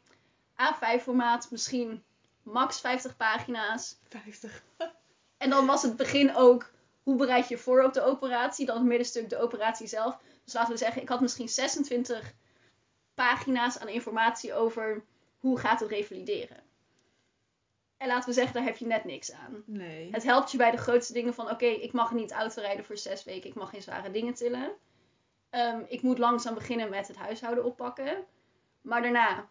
A5 0.52 1.02
formaat, 1.02 1.50
misschien 1.50 2.02
max 2.42 2.80
50 2.80 3.16
pagina's. 3.16 3.98
50. 4.08 4.64
En 5.36 5.50
dan 5.50 5.66
was 5.66 5.82
het 5.82 5.96
begin 5.96 6.36
ook 6.36 6.71
hoe 7.02 7.16
bereid 7.16 7.48
je 7.48 7.58
voor 7.58 7.82
op 7.82 7.92
de 7.92 8.02
operatie. 8.02 8.66
Dan 8.66 8.76
het 8.76 8.86
middenstuk 8.86 9.30
de 9.30 9.38
operatie 9.38 9.86
zelf. 9.86 10.18
Dus 10.44 10.54
laten 10.54 10.72
we 10.72 10.78
zeggen, 10.78 11.02
ik 11.02 11.08
had 11.08 11.20
misschien 11.20 11.48
26 11.48 12.34
pagina's 13.14 13.78
aan 13.78 13.88
informatie 13.88 14.54
over 14.54 15.04
hoe 15.38 15.58
gaat 15.58 15.80
het 15.80 15.90
revalideren. 15.90 16.62
En 17.96 18.08
laten 18.08 18.28
we 18.28 18.34
zeggen, 18.34 18.54
daar 18.54 18.64
heb 18.64 18.76
je 18.76 18.86
net 18.86 19.04
niks 19.04 19.32
aan. 19.32 19.62
Nee. 19.66 20.08
Het 20.12 20.22
helpt 20.22 20.50
je 20.50 20.56
bij 20.56 20.70
de 20.70 20.76
grootste 20.76 21.12
dingen 21.12 21.34
van 21.34 21.50
oké, 21.50 21.66
ik 21.66 21.92
mag 21.92 22.12
niet 22.12 22.32
autorijden 22.32 22.84
voor 22.84 22.96
zes 22.96 23.24
weken, 23.24 23.50
ik 23.50 23.54
mag 23.54 23.70
geen 23.70 23.82
zware 23.82 24.10
dingen 24.10 24.34
tillen. 24.34 24.72
Ehm, 25.50 25.82
ik 25.88 26.02
moet 26.02 26.18
langzaam 26.18 26.54
beginnen 26.54 26.90
met 26.90 27.08
het 27.08 27.16
huishouden 27.16 27.64
oppakken. 27.64 28.24
Maar 28.80 29.02
daarna, 29.02 29.48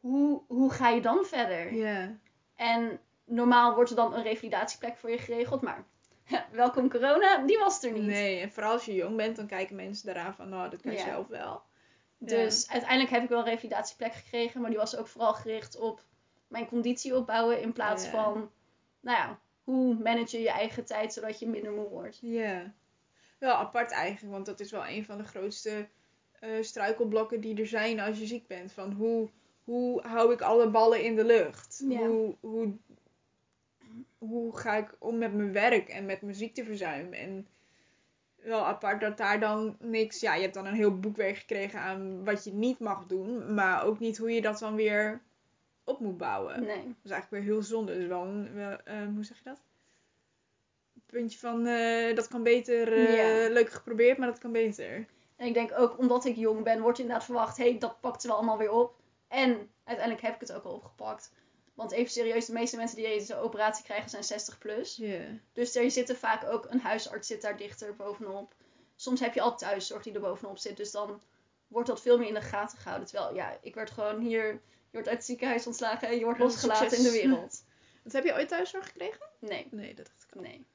hoe, 0.00 0.42
hoe 0.46 0.72
ga 0.72 0.88
je 0.88 1.00
dan 1.00 1.24
verder? 1.24 1.74
Ja. 1.74 2.16
En 2.54 3.00
normaal 3.24 3.74
wordt 3.74 3.90
er 3.90 3.96
dan 3.96 4.14
een 4.14 4.22
revalidatieplek 4.22 4.96
voor 4.96 5.10
je 5.10 5.18
geregeld, 5.18 5.60
maar 5.60 5.84
welkom 6.52 6.90
corona, 6.90 7.36
die 7.46 7.58
was 7.58 7.82
er 7.82 7.92
niet. 7.92 8.02
Nee, 8.02 8.40
en 8.40 8.50
vooral 8.52 8.72
als 8.72 8.84
je 8.84 8.94
jong 8.94 9.16
bent, 9.16 9.36
dan 9.36 9.46
kijken 9.46 9.76
mensen 9.76 10.06
daaraan 10.06 10.34
van, 10.34 10.48
nou, 10.48 10.70
dat 10.70 10.80
kan 10.80 10.92
je 10.92 10.98
Ja. 10.98 11.04
zelf 11.04 11.26
wel. 11.26 11.62
Dus 12.18 12.68
uiteindelijk 12.70 13.10
heb 13.10 13.22
ik 13.22 13.28
wel 13.28 13.38
een 13.38 13.44
revalidatieplek 13.44 14.12
gekregen, 14.12 14.60
maar 14.60 14.70
die 14.70 14.78
was 14.78 14.96
ook 14.96 15.06
vooral 15.08 15.34
gericht 15.34 15.78
op 15.78 16.04
mijn 16.48 16.66
conditie 16.68 17.16
opbouwen 17.16 17.60
in 17.60 17.72
plaats 17.72 18.06
van, 18.06 18.50
nou 19.00 19.16
ja, 19.18 19.38
hoe 19.64 19.94
manage 19.94 20.36
je 20.36 20.42
je 20.42 20.50
eigen 20.50 20.84
tijd 20.84 21.12
zodat 21.12 21.38
je 21.38 21.48
minder 21.48 21.72
moe 21.72 21.88
wordt. 21.88 22.18
Ja. 22.22 22.72
Wel 23.38 23.54
apart 23.54 23.90
eigenlijk, 23.90 24.32
want 24.32 24.46
dat 24.46 24.60
is 24.60 24.70
wel 24.70 24.86
een 24.86 25.04
van 25.04 25.18
de 25.18 25.24
grootste 25.24 25.88
eh, 26.32 26.50
struikelblokken 26.60 27.40
die 27.40 27.60
er 27.60 27.66
zijn 27.66 28.00
als 28.00 28.18
je 28.18 28.26
ziek 28.26 28.46
bent. 28.46 28.72
Van 28.72 28.92
hoe, 28.92 29.28
hoe 29.64 30.00
hou 30.06 30.32
ik 30.32 30.40
alle 30.40 30.68
ballen 30.68 31.02
in 31.04 31.16
de 31.16 31.24
lucht? 31.24 31.82
Hoe, 32.06 32.36
hoe, 32.40 32.72
hoe 34.18 34.56
ga 34.56 34.76
ik 34.76 34.96
om 34.98 35.18
met 35.18 35.34
mijn 35.34 35.52
werk 35.52 35.88
en 35.88 36.06
met 36.06 36.22
mijn 36.22 36.34
ziekteverzuim? 36.34 37.12
En 37.12 37.46
wel 38.36 38.66
apart 38.66 39.00
dat 39.00 39.16
daar 39.16 39.40
dan 39.40 39.76
niks... 39.80 40.20
Ja, 40.20 40.34
je 40.34 40.42
hebt 40.42 40.54
dan 40.54 40.66
een 40.66 40.74
heel 40.74 40.98
boekwerk 40.98 41.36
gekregen 41.36 41.80
aan 41.80 42.24
wat 42.24 42.44
je 42.44 42.52
niet 42.52 42.78
mag 42.78 43.06
doen. 43.06 43.54
Maar 43.54 43.84
ook 43.84 43.98
niet 43.98 44.18
hoe 44.18 44.30
je 44.32 44.40
dat 44.40 44.58
dan 44.58 44.74
weer 44.74 45.20
op 45.84 46.00
moet 46.00 46.18
bouwen. 46.18 46.60
Nee. 46.60 46.76
Dat 46.76 47.04
is 47.04 47.10
eigenlijk 47.10 47.30
weer 47.30 47.52
heel 47.52 47.62
zonde. 47.62 47.94
Dus 47.94 48.06
wel 48.06 48.24
een, 48.24 48.54
wel, 48.54 48.76
eh, 48.84 49.06
hoe 49.14 49.24
zeg 49.24 49.36
je 49.36 49.44
dat? 49.44 49.60
Puntje 51.06 51.38
van, 51.38 51.66
eh, 51.66 52.14
dat 52.16 52.28
kan 52.28 52.42
beter, 52.42 52.98
Ja. 53.12 53.48
leuk 53.52 53.70
geprobeerd, 53.70 54.18
maar 54.18 54.28
dat 54.28 54.38
kan 54.38 54.52
beter. 54.52 55.06
En 55.36 55.46
ik 55.46 55.54
denk 55.54 55.72
ook 55.78 55.98
omdat 55.98 56.24
ik 56.24 56.36
jong 56.36 56.64
ben, 56.64 56.80
wordt 56.80 56.98
inderdaad 56.98 57.24
verwacht, 57.24 57.56
hé, 57.56 57.68
hey, 57.70 57.78
dat 57.78 58.00
pakt 58.00 58.20
ze 58.20 58.26
wel 58.28 58.36
allemaal 58.36 58.58
weer 58.58 58.70
op. 58.72 58.94
En 59.28 59.70
uiteindelijk 59.84 60.26
heb 60.26 60.34
ik 60.34 60.40
het 60.40 60.52
ook 60.52 60.64
al 60.64 60.72
opgepakt. 60.72 61.32
Want 61.80 61.92
even 61.92 62.12
serieus, 62.12 62.46
de 62.46 62.52
meeste 62.52 62.76
mensen 62.76 62.96
die 62.96 63.06
deze 63.06 63.36
operatie 63.36 63.84
krijgen 63.84 64.10
zijn 64.10 64.24
60 64.24 64.58
plus. 64.58 65.00
Dus 65.52 65.76
er 65.76 65.90
zitten 65.90 66.16
vaak 66.16 66.44
ook, 66.44 66.66
een 66.68 66.80
huisarts 66.80 67.26
zit 67.26 67.42
daar 67.42 67.56
dichter 67.56 67.96
bovenop. 67.96 68.54
Soms 68.96 69.20
heb 69.20 69.34
je 69.34 69.40
al 69.40 69.56
thuiszorg 69.56 70.02
die 70.02 70.12
er 70.12 70.20
bovenop 70.20 70.58
zit. 70.58 70.76
Dus 70.76 70.90
dan 70.90 71.22
wordt 71.68 71.88
dat 71.88 72.00
veel 72.00 72.18
meer 72.18 72.28
in 72.28 72.34
de 72.34 72.40
gaten 72.40 72.78
gehouden. 72.78 73.08
Terwijl, 73.08 73.34
ja, 73.34 73.58
ik 73.60 73.74
werd 73.74 73.90
gewoon 73.90 74.20
hier, 74.20 74.46
je 74.52 74.60
wordt 74.90 75.08
uit 75.08 75.16
het 75.16 75.26
ziekenhuis 75.26 75.66
ontslagen 75.66 76.08
en 76.08 76.18
je 76.18 76.24
wordt 76.24 76.38
losgelaten 76.38 76.96
in 76.96 77.02
de 77.02 77.10
wereld. 77.10 77.64
Wat 78.04 78.12
heb 78.12 78.24
je 78.24 78.32
ooit 78.32 78.48
thuiszorg 78.48 78.86
gekregen? 78.86 79.26
Nee, 79.38 79.66
Nee, 79.70 79.94
dat 79.94 80.06
dacht 80.06 80.26
ik 80.28 80.36
al. 80.36 80.42
nee. 80.42 80.66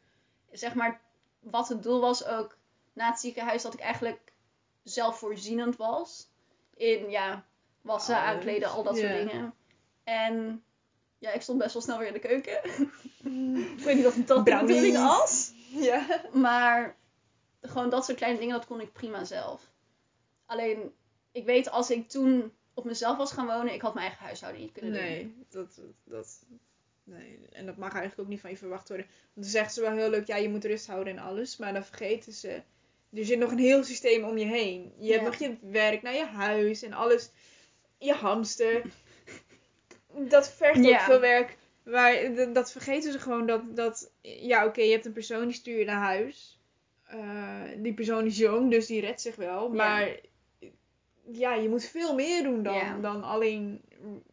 Zeg 0.52 0.74
maar, 0.74 1.02
wat 1.40 1.68
het 1.68 1.84
doel 1.84 2.02
was 2.02 2.26
ook 2.26 2.58
na 2.94 3.10
het 3.10 3.20
ziekenhuis, 3.20 3.62
dat 3.62 3.74
ik 3.74 3.80
eigenlijk 3.80 4.34
zelfvoorzienend 4.84 5.76
was. 5.76 6.28
In, 6.74 7.10
ja, 7.10 7.46
wassen, 7.82 8.18
aankleden, 8.18 8.70
al 8.70 8.84
dat 8.84 8.98
soort 8.98 9.14
dingen. 9.14 9.54
En 10.04 10.64
ja, 11.26 11.32
ik 11.32 11.42
stond 11.42 11.60
best 11.60 11.74
wel 11.74 11.82
snel 11.82 11.98
weer 11.98 12.08
in 12.08 12.14
de 12.14 12.20
keuken. 12.20 12.60
ik 13.78 13.84
weet 13.84 13.96
niet 13.96 14.06
of 14.06 14.16
dat 14.16 14.46
de 14.46 14.60
bedoeling 14.60 14.98
was. 14.98 15.52
Ja. 15.68 16.22
Maar 16.34 16.96
gewoon 17.62 17.90
dat 17.90 18.06
soort 18.06 18.18
kleine 18.18 18.40
dingen, 18.40 18.56
dat 18.56 18.66
kon 18.66 18.82
ik 18.82 18.94
prima 18.94 19.24
zelf. 19.24 19.72
Alleen, 20.46 20.94
ik 21.32 21.46
weet 21.46 21.70
als 21.70 21.92
ik 21.92 22.10
toen 22.10 22.54
op 22.74 22.86
mezelf 22.86 23.18
was 23.18 23.32
gaan 23.32 23.46
wonen, 23.46 23.74
ik 23.74 23.82
had 23.82 23.94
mijn 23.94 24.06
eigen 24.08 24.26
huishouden 24.26 24.62
niet 24.62 24.72
kunnen 24.72 24.92
doen. 24.92 25.02
Nee, 25.02 25.36
dat, 25.50 25.80
dat, 26.04 26.46
nee. 27.04 27.40
En 27.52 27.66
dat 27.66 27.78
mag 27.78 27.92
eigenlijk 27.92 28.22
ook 28.22 28.28
niet 28.28 28.42
van 28.42 28.50
je 28.50 28.58
verwacht 28.58 28.88
worden. 28.88 29.06
Want 29.08 29.34
dan 29.34 29.46
zeggen 29.46 29.74
ze 29.74 29.82
wel 29.82 29.92
heel 29.92 30.10
leuk, 30.10 30.28
ja, 30.28 30.36
je 30.36 30.50
moet 30.50 30.66
rust 30.66 30.88
houden 30.88 31.18
en 31.18 31.24
alles. 31.24 31.58
Maar 31.58 31.74
dan 31.74 31.86
vergeten 31.86 32.34
ze, 32.34 32.62
er 33.14 33.26
zit 33.26 33.40
nog 33.40 33.52
een 33.52 33.58
heel 33.58 33.84
systeem 33.84 34.24
om 34.24 34.38
je 34.38 34.46
heen. 34.46 34.94
Je 35.00 35.12
hebt 35.12 35.24
nog 35.24 35.36
je 35.36 35.58
werk, 35.62 36.02
naar 36.02 36.16
je 36.16 36.26
huis 36.26 36.82
en 36.82 36.94
alles. 36.94 37.30
Je 37.98 38.14
hamster. 38.14 38.82
Dat 40.18 40.50
vergt 40.52 40.88
ook 40.88 41.00
veel 41.00 41.20
werk. 41.20 41.58
Maar 41.84 42.14
dat 42.54 42.72
vergeten 42.72 43.12
ze 43.12 43.20
gewoon 43.20 43.46
dat, 43.46 43.76
dat 43.76 44.12
ja, 44.22 44.66
oké, 44.66 44.82
je 44.82 44.92
hebt 44.92 45.06
een 45.06 45.14
persoon 45.14 45.44
die 45.46 45.54
stuur 45.54 45.80
je 45.80 45.86
naar 45.86 46.02
huis. 46.04 46.60
Eh, 47.06 47.62
die 47.78 47.94
persoon 47.94 48.26
is 48.26 48.38
jong, 48.38 48.72
dus 48.72 48.86
die 48.86 49.02
redt 49.02 49.22
zich 49.22 49.36
wel. 49.36 49.70
Maar 49.70 50.10
ja, 51.32 51.54
je 51.54 51.70
moet 51.70 51.86
veel 51.86 52.16
meer 52.16 52.44
doen 52.44 52.64
dan, 52.64 53.02
dan 53.02 53.24
alleen 53.24 53.82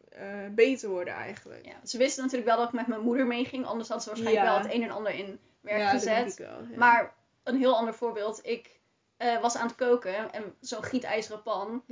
eh, 0.09 0.27
beter 0.51 0.89
worden 0.89 1.13
eigenlijk. 1.13 1.65
Ja, 1.65 1.85
ze 1.85 1.97
wisten 1.97 2.23
natuurlijk 2.23 2.49
wel 2.49 2.59
dat 2.59 2.67
ik 2.67 2.73
met 2.73 2.87
mijn 2.87 3.01
moeder 3.01 3.27
meeging. 3.27 3.65
Anders 3.65 3.89
hadden 3.89 4.05
ze 4.07 4.09
waarschijnlijk 4.13 4.45
Ja. 4.47 4.53
wel 4.53 4.63
het 4.63 4.73
een 4.73 4.83
en 4.83 4.91
ander 4.95 5.13
in 5.13 5.39
werk 5.61 5.79
Ja, 5.79 5.91
dat 5.91 6.01
gezet. 6.01 6.15
denk 6.15 6.31
ik 6.31 6.37
wel. 6.37 6.67
ja. 6.71 6.77
Maar 6.77 7.13
een 7.43 7.57
heel 7.57 7.75
ander 7.77 7.93
voorbeeld. 7.93 8.39
Ik 8.43 8.79
eh, 9.17 9.41
was 9.41 9.55
aan 9.55 9.67
het 9.67 9.75
koken 9.75 10.33
en 10.33 10.55
zo'n 10.59 10.83
gietijzeren 10.83 11.43
pan, 11.43 11.83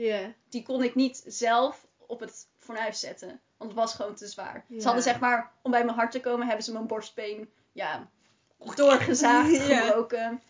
die 0.49 0.63
kon 0.63 0.83
ik 0.83 0.95
niet 0.95 1.23
zelf 1.27 1.87
op 2.11 2.19
het 2.19 2.47
fornuis 2.57 2.99
zetten. 2.99 3.39
Want 3.57 3.71
het 3.71 3.79
was 3.79 3.93
gewoon 3.93 4.15
te 4.15 4.27
zwaar. 4.27 4.65
Ja. 4.67 4.79
Ze 4.79 4.85
hadden 4.85 5.03
zeg 5.03 5.19
maar, 5.19 5.51
om 5.61 5.71
bij 5.71 5.85
mijn 5.85 5.97
hart 5.97 6.11
te 6.11 6.19
komen, 6.19 6.47
hebben 6.47 6.65
ze 6.65 6.71
mijn 6.71 6.87
borstbeen 6.87 7.49
ja, 7.71 8.09
doorgezaagd, 8.75 9.51
Ja. 9.67 9.81
gebroken. 9.81 10.41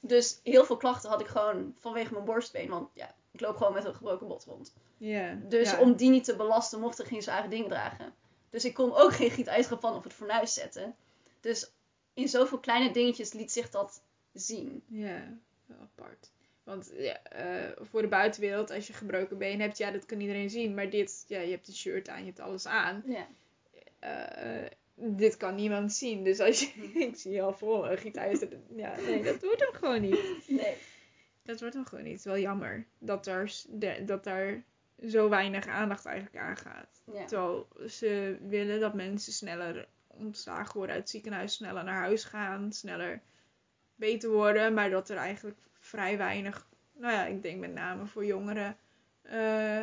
Dus 0.00 0.40
heel 0.42 0.64
veel 0.64 0.76
klachten 0.76 1.10
had 1.10 1.20
ik 1.20 1.26
gewoon 1.26 1.74
vanwege 1.80 2.12
mijn 2.12 2.24
borstbeen. 2.24 2.68
Want 2.68 2.88
ja, 2.94 3.14
ik 3.30 3.40
loop 3.40 3.56
gewoon 3.56 3.72
met 3.72 3.84
een 3.84 3.94
gebroken 3.94 4.26
bot 4.26 4.44
rond. 4.44 4.72
Ja. 4.96 5.38
Dus 5.48 5.76
om 5.76 5.96
die 5.96 6.10
niet 6.10 6.24
te 6.24 6.36
belasten, 6.36 6.80
mocht 6.80 7.00
ik 7.00 7.06
geen 7.06 7.22
zware 7.22 7.48
dingen 7.48 7.68
dragen. 7.68 8.14
Dus 8.50 8.64
ik 8.64 8.74
kon 8.74 8.94
ook 8.94 9.12
geen 9.12 9.30
gietijzeren 9.30 9.78
pan 9.78 9.94
op 9.94 10.04
het 10.04 10.12
fornuis 10.12 10.54
zetten. 10.54 10.94
Dus 11.40 11.70
in 12.14 12.28
zoveel 12.28 12.58
kleine 12.58 12.90
dingetjes 12.92 13.32
liet 13.32 13.52
zich 13.52 13.70
dat 13.70 14.02
zien. 14.32 14.82
Ja, 14.86 15.38
apart. 15.80 16.30
Want 16.64 16.92
ja, 16.96 17.22
eh, 17.22 17.70
voor 17.80 18.02
de 18.02 18.08
buitenwereld, 18.08 18.70
als 18.70 18.86
je 18.86 18.92
gebroken 18.92 19.38
been 19.38 19.60
hebt, 19.60 19.78
ja, 19.78 19.90
dat 19.90 20.06
kan 20.06 20.20
iedereen 20.20 20.50
zien. 20.50 20.74
Maar 20.74 20.90
dit, 20.90 21.24
ja, 21.28 21.40
je 21.40 21.50
hebt 21.50 21.68
een 21.68 21.74
shirt 21.74 22.08
aan, 22.08 22.18
je 22.20 22.26
hebt 22.26 22.40
alles 22.40 22.66
aan. 22.66 23.02
Ja. 23.06 23.26
Eh, 23.98 24.70
dit 24.94 25.36
kan 25.36 25.54
niemand 25.54 25.92
zien. 25.92 26.24
Dus 26.24 26.40
als 26.40 26.60
je, 26.60 26.82
ik 27.08 27.16
zie 27.16 27.32
je 27.32 27.42
al 27.42 27.52
voor 27.52 27.90
een 27.90 27.98
gietijzer. 27.98 28.48
Ja, 28.76 28.94
nee, 29.00 29.22
dat 29.22 29.42
wordt 29.42 29.60
hem 29.60 29.72
gewoon 29.72 30.00
niet. 30.00 30.44
Nee. 30.48 30.76
Dat 31.42 31.60
wordt 31.60 31.74
hem 31.74 31.86
gewoon 31.86 32.04
niet. 32.04 32.12
Het 32.12 32.20
is 32.20 32.26
wel 32.32 32.38
jammer 32.38 32.86
dat, 32.98 33.24
de- 33.68 34.02
dat 34.06 34.24
daar 34.24 34.62
zo 35.08 35.28
weinig 35.28 35.66
aandacht 35.66 36.04
eigenlijk 36.06 36.36
aan 36.36 36.56
gaat. 36.56 37.02
Ja. 37.12 37.24
Terwijl 37.24 37.68
ze 37.88 38.38
willen 38.48 38.80
dat 38.80 38.94
mensen 38.94 39.32
sneller 39.32 39.88
ontslagen 40.06 40.74
worden 40.76 40.94
uit 40.94 41.00
het 41.04 41.10
ziekenhuis, 41.12 41.54
sneller 41.54 41.84
naar 41.84 42.00
huis 42.00 42.24
gaan, 42.24 42.72
sneller 42.72 43.20
beter 43.94 44.30
worden. 44.30 44.74
Maar 44.74 44.90
dat 44.90 45.08
er 45.10 45.16
eigenlijk 45.16 45.58
vrij 45.92 46.18
weinig, 46.18 46.68
nou 46.92 47.12
ja, 47.12 47.24
ik 47.26 47.42
denk 47.42 47.60
met 47.60 47.72
name 47.72 48.06
voor 48.06 48.24
jongeren, 48.24 48.76
eh, 49.22 49.82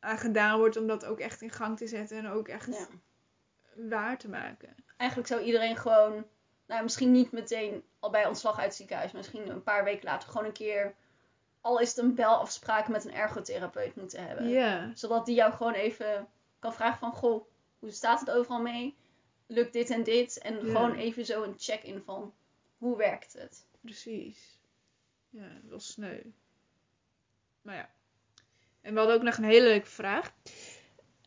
aan 0.00 0.18
gedaan 0.18 0.58
wordt 0.58 0.76
om 0.76 0.86
dat 0.86 1.04
ook 1.04 1.18
echt 1.20 1.42
in 1.42 1.50
gang 1.50 1.76
te 1.76 1.86
zetten 1.86 2.18
en 2.18 2.28
ook 2.28 2.48
echt 2.48 2.66
Ja. 2.66 2.86
waar 3.88 4.18
te 4.18 4.28
maken. 4.28 4.74
Eigenlijk 4.96 5.28
zou 5.30 5.40
iedereen 5.42 5.76
gewoon, 5.76 6.26
nou 6.66 6.82
misschien 6.82 7.12
niet 7.12 7.32
meteen 7.32 7.84
al 7.98 8.10
bij 8.10 8.26
ontslag 8.26 8.56
uit 8.56 8.66
het 8.66 8.74
ziekenhuis, 8.76 9.12
misschien 9.12 9.48
een 9.48 9.62
paar 9.62 9.84
weken 9.84 10.04
later 10.04 10.28
gewoon 10.28 10.46
een 10.46 10.52
keer, 10.52 10.94
al 11.60 11.78
is 11.80 11.88
het 11.88 11.98
een 11.98 12.14
belafspraak 12.14 12.88
met 12.88 13.04
een 13.04 13.14
ergotherapeut 13.14 13.96
moeten 13.96 14.26
hebben. 14.26 14.48
Ja, 14.48 14.90
Zodat 14.94 15.26
die 15.26 15.34
jou 15.34 15.52
gewoon 15.52 15.72
even 15.74 16.28
kan 16.58 16.74
vragen 16.74 16.98
van, 16.98 17.12
goh, 17.12 17.44
hoe 17.78 17.90
staat 17.90 18.20
het 18.20 18.30
overal 18.30 18.60
mee? 18.60 18.96
Lukt 19.46 19.72
dit 19.72 19.90
en 19.90 20.02
dit? 20.02 20.38
En 20.38 20.60
gewoon 20.60 20.94
even 20.94 21.24
zo 21.26 21.42
een 21.42 21.54
check-in 21.58 22.02
van, 22.04 22.34
hoe 22.78 22.96
werkt 22.96 23.32
het? 23.32 23.66
precies. 23.80 24.58
Ja, 25.30 25.60
wel 25.68 25.80
sneu. 25.80 26.20
Maar 27.62 27.74
ja. 27.76 27.90
En 28.80 28.92
we 28.92 28.98
hadden 28.98 29.16
ook 29.16 29.22
nog 29.22 29.36
een 29.36 29.44
hele 29.44 29.66
leuke 29.66 29.86
vraag. 29.86 30.34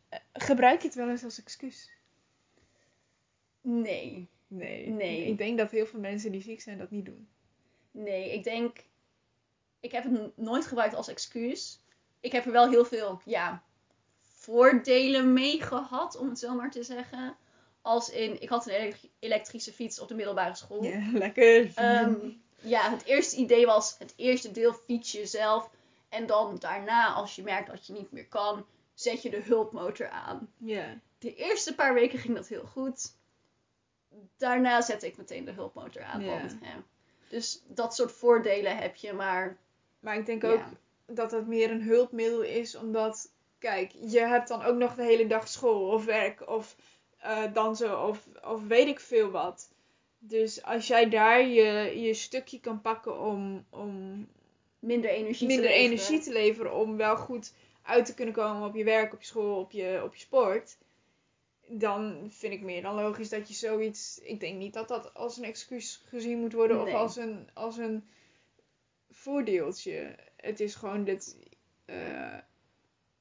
Eh, 0.08 0.18
Gebruik 0.32 0.80
je 0.80 0.86
het 0.86 0.96
wel 0.96 1.08
eens 1.10 1.24
als 1.24 1.38
excuus? 1.38 1.90
Nee. 3.60 4.28
Nee. 4.46 4.86
Nee. 4.88 5.26
Ik 5.26 5.38
denk 5.38 5.58
dat 5.58 5.70
heel 5.70 5.86
veel 5.86 6.00
mensen 6.00 6.32
die 6.32 6.42
ziek 6.42 6.60
zijn 6.60 6.78
dat 6.78 6.90
niet 6.90 7.04
doen. 7.04 7.28
Nee, 7.90 8.32
ik 8.32 8.44
denk. 8.44 8.84
Ik 9.80 9.92
heb 9.92 10.04
het 10.04 10.36
nooit 10.36 10.66
gebruikt 10.66 10.94
als 10.94 11.08
excuus. 11.08 11.80
Ik 12.20 12.32
heb 12.32 12.44
er 12.46 12.52
wel 12.52 12.68
heel 12.70 12.84
veel, 12.84 13.20
ja, 13.24 13.62
voordelen 14.20 15.32
mee 15.32 15.62
gehad, 15.62 16.16
om 16.16 16.28
het 16.28 16.38
zo 16.38 16.54
maar 16.54 16.70
te 16.70 16.82
zeggen. 16.82 17.36
Als 17.82 18.10
in, 18.10 18.42
ik 18.42 18.48
had 18.48 18.66
een 18.66 18.74
elek- 18.74 19.10
elektrische 19.18 19.72
fiets 19.72 19.98
op 20.00 20.08
de 20.08 20.14
middelbare 20.14 20.54
school. 20.54 20.82
Ja, 20.84 21.10
lekker. 21.24 21.72
Ehm, 21.74 22.30
ja, 22.64 22.90
het 22.90 23.04
eerste 23.04 23.36
idee 23.36 23.66
was 23.66 23.98
het 23.98 24.12
eerste 24.16 24.50
deel 24.50 24.72
fiets 24.72 25.12
je 25.12 25.26
zelf. 25.26 25.70
En 26.08 26.26
dan 26.26 26.56
daarna, 26.58 27.12
als 27.12 27.36
je 27.36 27.42
merkt 27.42 27.70
dat 27.70 27.86
je 27.86 27.92
niet 27.92 28.12
meer 28.12 28.26
kan, 28.26 28.66
zet 28.94 29.22
je 29.22 29.30
de 29.30 29.40
hulpmotor 29.42 30.08
aan. 30.08 30.52
ja. 30.58 30.98
De 31.18 31.34
eerste 31.34 31.74
paar 31.74 31.94
weken 31.94 32.18
ging 32.18 32.34
dat 32.34 32.48
heel 32.48 32.64
goed. 32.64 33.12
Daarna 34.36 34.80
zette 34.80 35.06
ik 35.06 35.16
meteen 35.16 35.44
de 35.44 35.52
hulpmotor 35.52 36.02
aan. 36.02 36.20
Ja. 36.24 36.38
Want, 36.38 36.56
hè, 36.60 36.76
dus 37.28 37.62
dat 37.66 37.94
soort 37.94 38.12
voordelen 38.12 38.76
heb 38.76 38.96
je, 38.96 39.12
maar 39.12 39.56
Maar 40.00 40.16
ik 40.16 40.26
denk 40.26 40.44
ook 40.44 40.62
dat 41.06 41.30
het 41.30 41.46
meer 41.46 41.70
een 41.70 41.82
hulpmiddel 41.82 42.42
is, 42.42 42.74
omdat, 42.74 43.30
kijk, 43.58 43.92
je 43.92 44.20
hebt 44.20 44.48
dan 44.48 44.62
ook 44.62 44.76
nog 44.76 44.94
de 44.94 45.02
hele 45.02 45.26
dag 45.26 45.48
school 45.48 45.88
of 45.88 46.04
werk 46.04 46.48
of 46.48 46.76
eh, 47.18 47.52
dansen 47.52 48.02
of, 48.02 48.26
of 48.42 48.66
weet 48.66 48.88
ik 48.88 49.00
veel 49.00 49.30
wat. 49.30 49.68
Dus 50.26 50.62
als 50.62 50.86
jij 50.86 51.08
daar 51.08 51.46
je, 51.46 52.00
je 52.00 52.14
stukje 52.14 52.60
kan 52.60 52.80
pakken 52.80 53.20
om, 53.20 53.66
om 53.70 54.26
minder 54.78 55.10
energie 55.10 55.46
minder 55.46 55.66
te 55.66 55.72
leveren. 55.72 55.92
energie 55.92 56.20
te 56.20 56.32
leveren 56.32 56.74
om 56.74 56.96
wel 56.96 57.16
goed 57.16 57.52
uit 57.82 58.06
te 58.06 58.14
kunnen 58.14 58.34
komen 58.34 58.68
op 58.68 58.74
je 58.74 58.84
werk, 58.84 59.12
op 59.12 59.20
je 59.20 59.26
school, 59.26 59.60
op 59.60 59.70
je, 59.70 60.00
op 60.04 60.14
je 60.14 60.20
sport. 60.20 60.76
Dan 61.68 62.26
vind 62.30 62.52
ik 62.52 62.62
meer 62.62 62.82
dan 62.82 62.94
logisch 62.94 63.28
dat 63.28 63.48
je 63.48 63.54
zoiets. 63.54 64.20
Ik 64.22 64.40
denk 64.40 64.58
niet 64.58 64.74
dat 64.74 64.88
dat 64.88 65.14
als 65.14 65.36
een 65.36 65.44
excuus 65.44 66.02
gezien 66.06 66.38
moet 66.38 66.52
worden 66.52 66.80
of 66.80 66.92
als 66.92 67.16
een, 67.16 67.48
als 67.54 67.76
een 67.76 68.04
voordeeltje. 69.10 70.16
Het 70.36 70.60
is 70.60 70.74
gewoon 70.74 71.04
dit. 71.04 71.36
eh, 71.84 72.38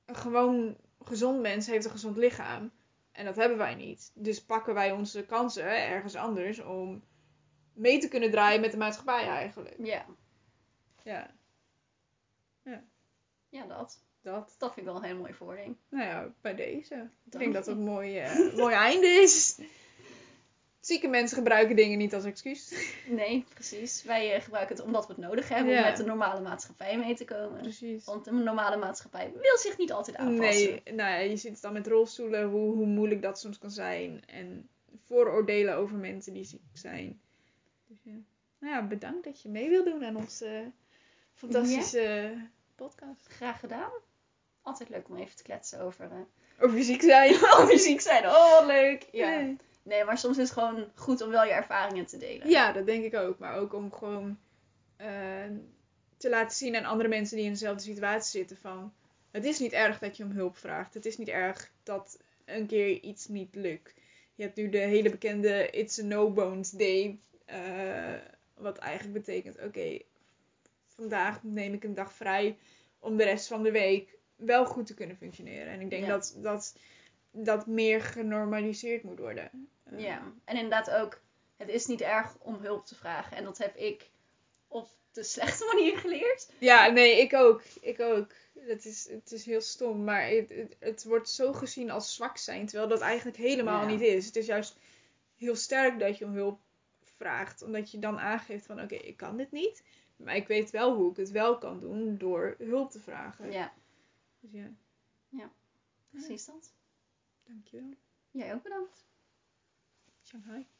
een 0.06 0.16
gewoon 0.16 0.78
gezond 1.04 1.42
mens 1.42 1.68
heeft 1.68 1.86
een 1.86 1.92
gezond 1.92 2.18
lichaam. 2.18 2.72
En 3.13 3.26
dat 3.26 3.36
hebben 3.36 3.58
wij 3.58 3.76
niet. 3.76 4.12
Dus 4.13 4.43
pakken 4.43 4.73
wij 4.73 4.91
onze 4.91 5.26
kansen 5.26 5.88
ergens 5.88 6.15
anders 6.15 6.60
om 6.60 7.04
mee 7.73 7.99
te 7.99 8.08
kunnen 8.08 8.32
draaien 8.32 8.62
met 8.62 8.71
de 8.71 8.78
maatschappij 8.78 9.28
eigenlijk. 9.28 9.76
Ja, 9.84 10.06
Ja, 11.04 12.84
ja 13.49 13.65
dat. 13.65 14.04
dat. 14.21 14.56
Dat 14.58 14.73
vind 14.73 14.88
ik 14.88 14.93
wel 14.93 14.95
een 14.95 15.08
hele 15.08 15.19
mooie 15.19 15.34
voording. 15.34 15.78
Nou 15.89 16.04
ja, 16.06 16.34
bij 16.41 16.56
deze. 16.56 17.10
Ik 17.26 17.32
denk 17.32 17.54
dat 17.54 17.65
het 17.65 17.76
een 17.78 17.84
mooi, 17.84 18.17
eh, 18.17 18.56
mooi 18.56 18.76
einde 18.76 19.08
is. 19.08 19.58
Zieke 20.86 21.08
mensen 21.08 21.38
gebruiken 21.38 21.76
dingen 21.76 21.98
niet 21.98 22.13
als 22.13 22.24
excuus. 22.24 22.72
Nee, 23.08 23.46
precies. 23.54 24.04
Wij 24.04 24.36
eh, 24.36 24.41
gebruiken 24.41 24.76
het 24.76 24.86
omdat 24.86 25.08
we 25.08 25.13
het 25.13 25.22
nodig 25.22 25.50
hebben 25.50 25.74
Ja. 25.74 25.80
om 25.80 25.86
met 25.88 25.98
de 25.98 26.06
normale 26.06 26.41
maatschappij 26.41 26.98
mee 26.98 27.15
te 27.15 27.26
komen. 27.26 27.62
Precies. 27.62 28.06
Want 28.06 28.26
de 28.26 28.32
normale 28.32 28.78
maatschappij 28.78 29.32
wil 29.41 29.58
zich 29.58 29.78
niet 29.78 29.91
altijd 29.91 30.17
aanpassen. 30.17 30.69
Nee, 30.69 30.82
nou 30.96 31.10
ja, 31.10 31.17
je 31.17 31.38
ziet 31.38 31.62
dan 31.62 31.74
met 31.74 31.88
rolstoelen 31.88 32.50
hoe, 32.50 32.76
hoe 32.76 32.86
moeilijk 32.86 33.22
dat 33.22 33.39
soms 33.39 33.58
kan 33.60 33.72
zijn. 33.72 34.24
En 34.26 34.69
vooroordelen 35.06 35.76
over 35.76 35.96
mensen 35.98 36.34
die 36.34 36.43
ziek 36.46 36.62
zijn. 36.74 37.22
Dus 37.88 37.98
ja. 38.04 38.15
Nou 38.60 38.74
ja, 38.74 38.88
bedankt 38.88 39.24
dat 39.24 39.41
je 39.41 39.50
mee 39.50 39.69
wil 39.69 39.84
doen 39.84 40.06
aan 40.06 40.15
onze 40.15 40.72
fantastische 41.34 42.34
podcast. 42.76 43.28
Graag 43.28 43.60
gedaan. 43.60 43.91
Altijd 44.62 44.89
leuk 44.89 45.10
om 45.10 45.15
even 45.17 45.36
te 45.36 45.43
kletsen 45.43 45.80
over, 45.82 46.12
eh, 46.12 46.65
Over 46.65 46.84
ziek 46.84 47.02
zijn. 47.02 47.36
over 47.58 47.80
ziek 47.80 48.02
zijn. 48.02 48.26
Oh, 48.26 48.52
wat 48.60 48.65
leuk. 48.65 49.08
Ja. 49.12 49.39
Nee. 49.39 49.58
Nee, 49.84 50.04
maar 50.04 50.17
soms 50.17 50.38
is 50.38 50.43
het 50.50 50.58
gewoon 50.58 50.91
goed 50.96 51.22
om 51.22 51.30
wel 51.30 51.43
je 51.46 51.52
ervaringen 51.52 52.06
te 52.06 52.17
delen. 52.17 52.50
Ja, 52.50 52.72
dat 52.72 52.86
denk 52.86 53.04
ik 53.04 53.13
ook. 53.15 53.39
Maar 53.39 53.56
ook 53.58 53.74
om 53.74 53.91
gewoon 53.91 54.38
eh, 54.96 55.08
te 56.17 56.30
laten 56.30 56.58
zien 56.58 56.76
aan 56.76 56.86
andere 56.86 57.10
mensen 57.10 57.36
die 57.38 57.46
in 57.46 57.52
dezelfde 57.52 57.84
situatie 57.84 58.39
zitten 58.39 58.58
van... 58.58 58.93
Het 59.32 59.46
is 59.46 59.60
niet 59.60 59.72
erg 59.72 60.00
dat 60.00 60.17
je 60.17 60.24
om 60.24 60.32
hulp 60.32 60.58
vraagt. 60.58 60.93
Het 60.93 61.06
is 61.06 61.17
niet 61.17 61.28
erg 61.28 61.72
dat 61.84 62.19
een 62.46 62.67
keer 62.67 63.02
iets 63.02 63.28
niet 63.28 63.56
lukt. 63.56 63.93
Je 64.36 64.43
hebt 64.43 64.56
nu 64.56 64.69
de 64.69 64.78
hele 64.78 65.10
bekende 65.10 65.69
It's 65.69 66.00
a 66.00 66.04
No 66.04 66.32
Bones 66.32 66.69
Day. 66.72 67.19
eh, 67.46 68.13
wat 68.54 68.78
eigenlijk 68.78 69.13
betekent, 69.26 69.60
oké, 69.63 70.00
vandaag 70.88 71.43
neem 71.43 71.74
ik 71.74 71.84
een 71.84 71.93
dag 71.93 72.13
vrij 72.13 72.58
om 73.00 73.17
de 73.17 73.24
rest 73.24 73.48
van 73.48 73.63
de 73.63 73.72
week 73.72 74.17
wel 74.36 74.65
goed 74.65 74.86
te 74.86 74.93
kunnen 74.93 75.17
functioneren. 75.17 75.67
En 75.74 75.82
ik 75.82 75.89
denk 75.89 76.04
Ja. 76.06 76.10
dat, 76.10 76.38
dat 76.41 76.76
dat 77.34 77.67
meer 77.67 78.02
genormaliseerd 78.02 79.04
moet 79.04 79.19
worden. 79.19 79.67
Ja, 79.98 80.34
en 80.46 80.56
inderdaad 80.56 80.89
ook, 80.89 81.22
het 81.58 81.69
is 81.69 81.86
niet 81.86 82.02
erg 82.02 82.36
om 82.39 82.56
hulp 82.56 82.86
te 82.86 82.96
vragen. 82.96 83.38
En 83.38 83.43
dat 83.43 83.58
heb 83.58 83.76
ik 83.76 84.10
op 84.67 84.89
de 85.12 85.24
slechte 85.34 85.65
manier 85.74 85.98
geleerd. 85.98 86.52
Ja, 86.60 86.88
nee, 86.88 87.22
ik 87.22 87.34
ook. 87.34 87.62
Ik 87.82 88.00
ook. 88.00 88.28
Het 88.60 88.86
is, 88.86 89.10
het 89.10 89.32
is 89.32 89.46
heel 89.46 89.62
stom, 89.62 90.04
maar 90.04 90.28
het, 90.28 90.50
het, 90.50 90.76
het 90.80 91.04
wordt 91.04 91.30
zo 91.30 91.54
gezien 91.54 91.91
als 91.91 92.15
zwak 92.15 92.38
zijn, 92.38 92.65
terwijl 92.65 92.89
dat 92.89 93.02
eigenlijk 93.02 93.38
helemaal 93.38 93.82
Ja. 93.82 93.88
niet 93.88 94.02
is. 94.02 94.26
Het 94.26 94.36
is 94.36 94.46
juist 94.46 94.78
heel 95.38 95.56
sterk 95.56 96.00
dat 96.00 96.17
je 96.17 96.26
om 96.26 96.34
hulp 96.34 96.60
vraagt, 97.15 97.62
omdat 97.62 97.91
je 97.91 98.00
dan 98.00 98.19
aangeeft 98.19 98.65
van 98.65 98.82
oké, 98.82 98.96
ik 98.96 99.17
kan 99.17 99.38
dit 99.38 99.52
niet, 99.52 99.84
maar 100.15 100.36
ik 100.36 100.48
weet 100.48 100.69
wel 100.69 100.96
hoe 100.96 101.12
ik 101.12 101.17
het 101.17 101.32
wel 101.32 101.58
kan 101.58 101.80
doen 101.80 102.17
door 102.17 102.56
hulp 102.58 102.91
te 102.91 103.00
vragen. 103.00 103.52
Ja, 103.52 103.74
Dus 104.39 104.62
ja, 105.30 105.52
precies 106.12 106.46
dat. 106.46 106.74
Dankjewel. 107.43 107.93
Jij 108.32 108.53
ook 108.53 108.63
bedankt. 108.63 109.08
Shanghai. 110.21 110.73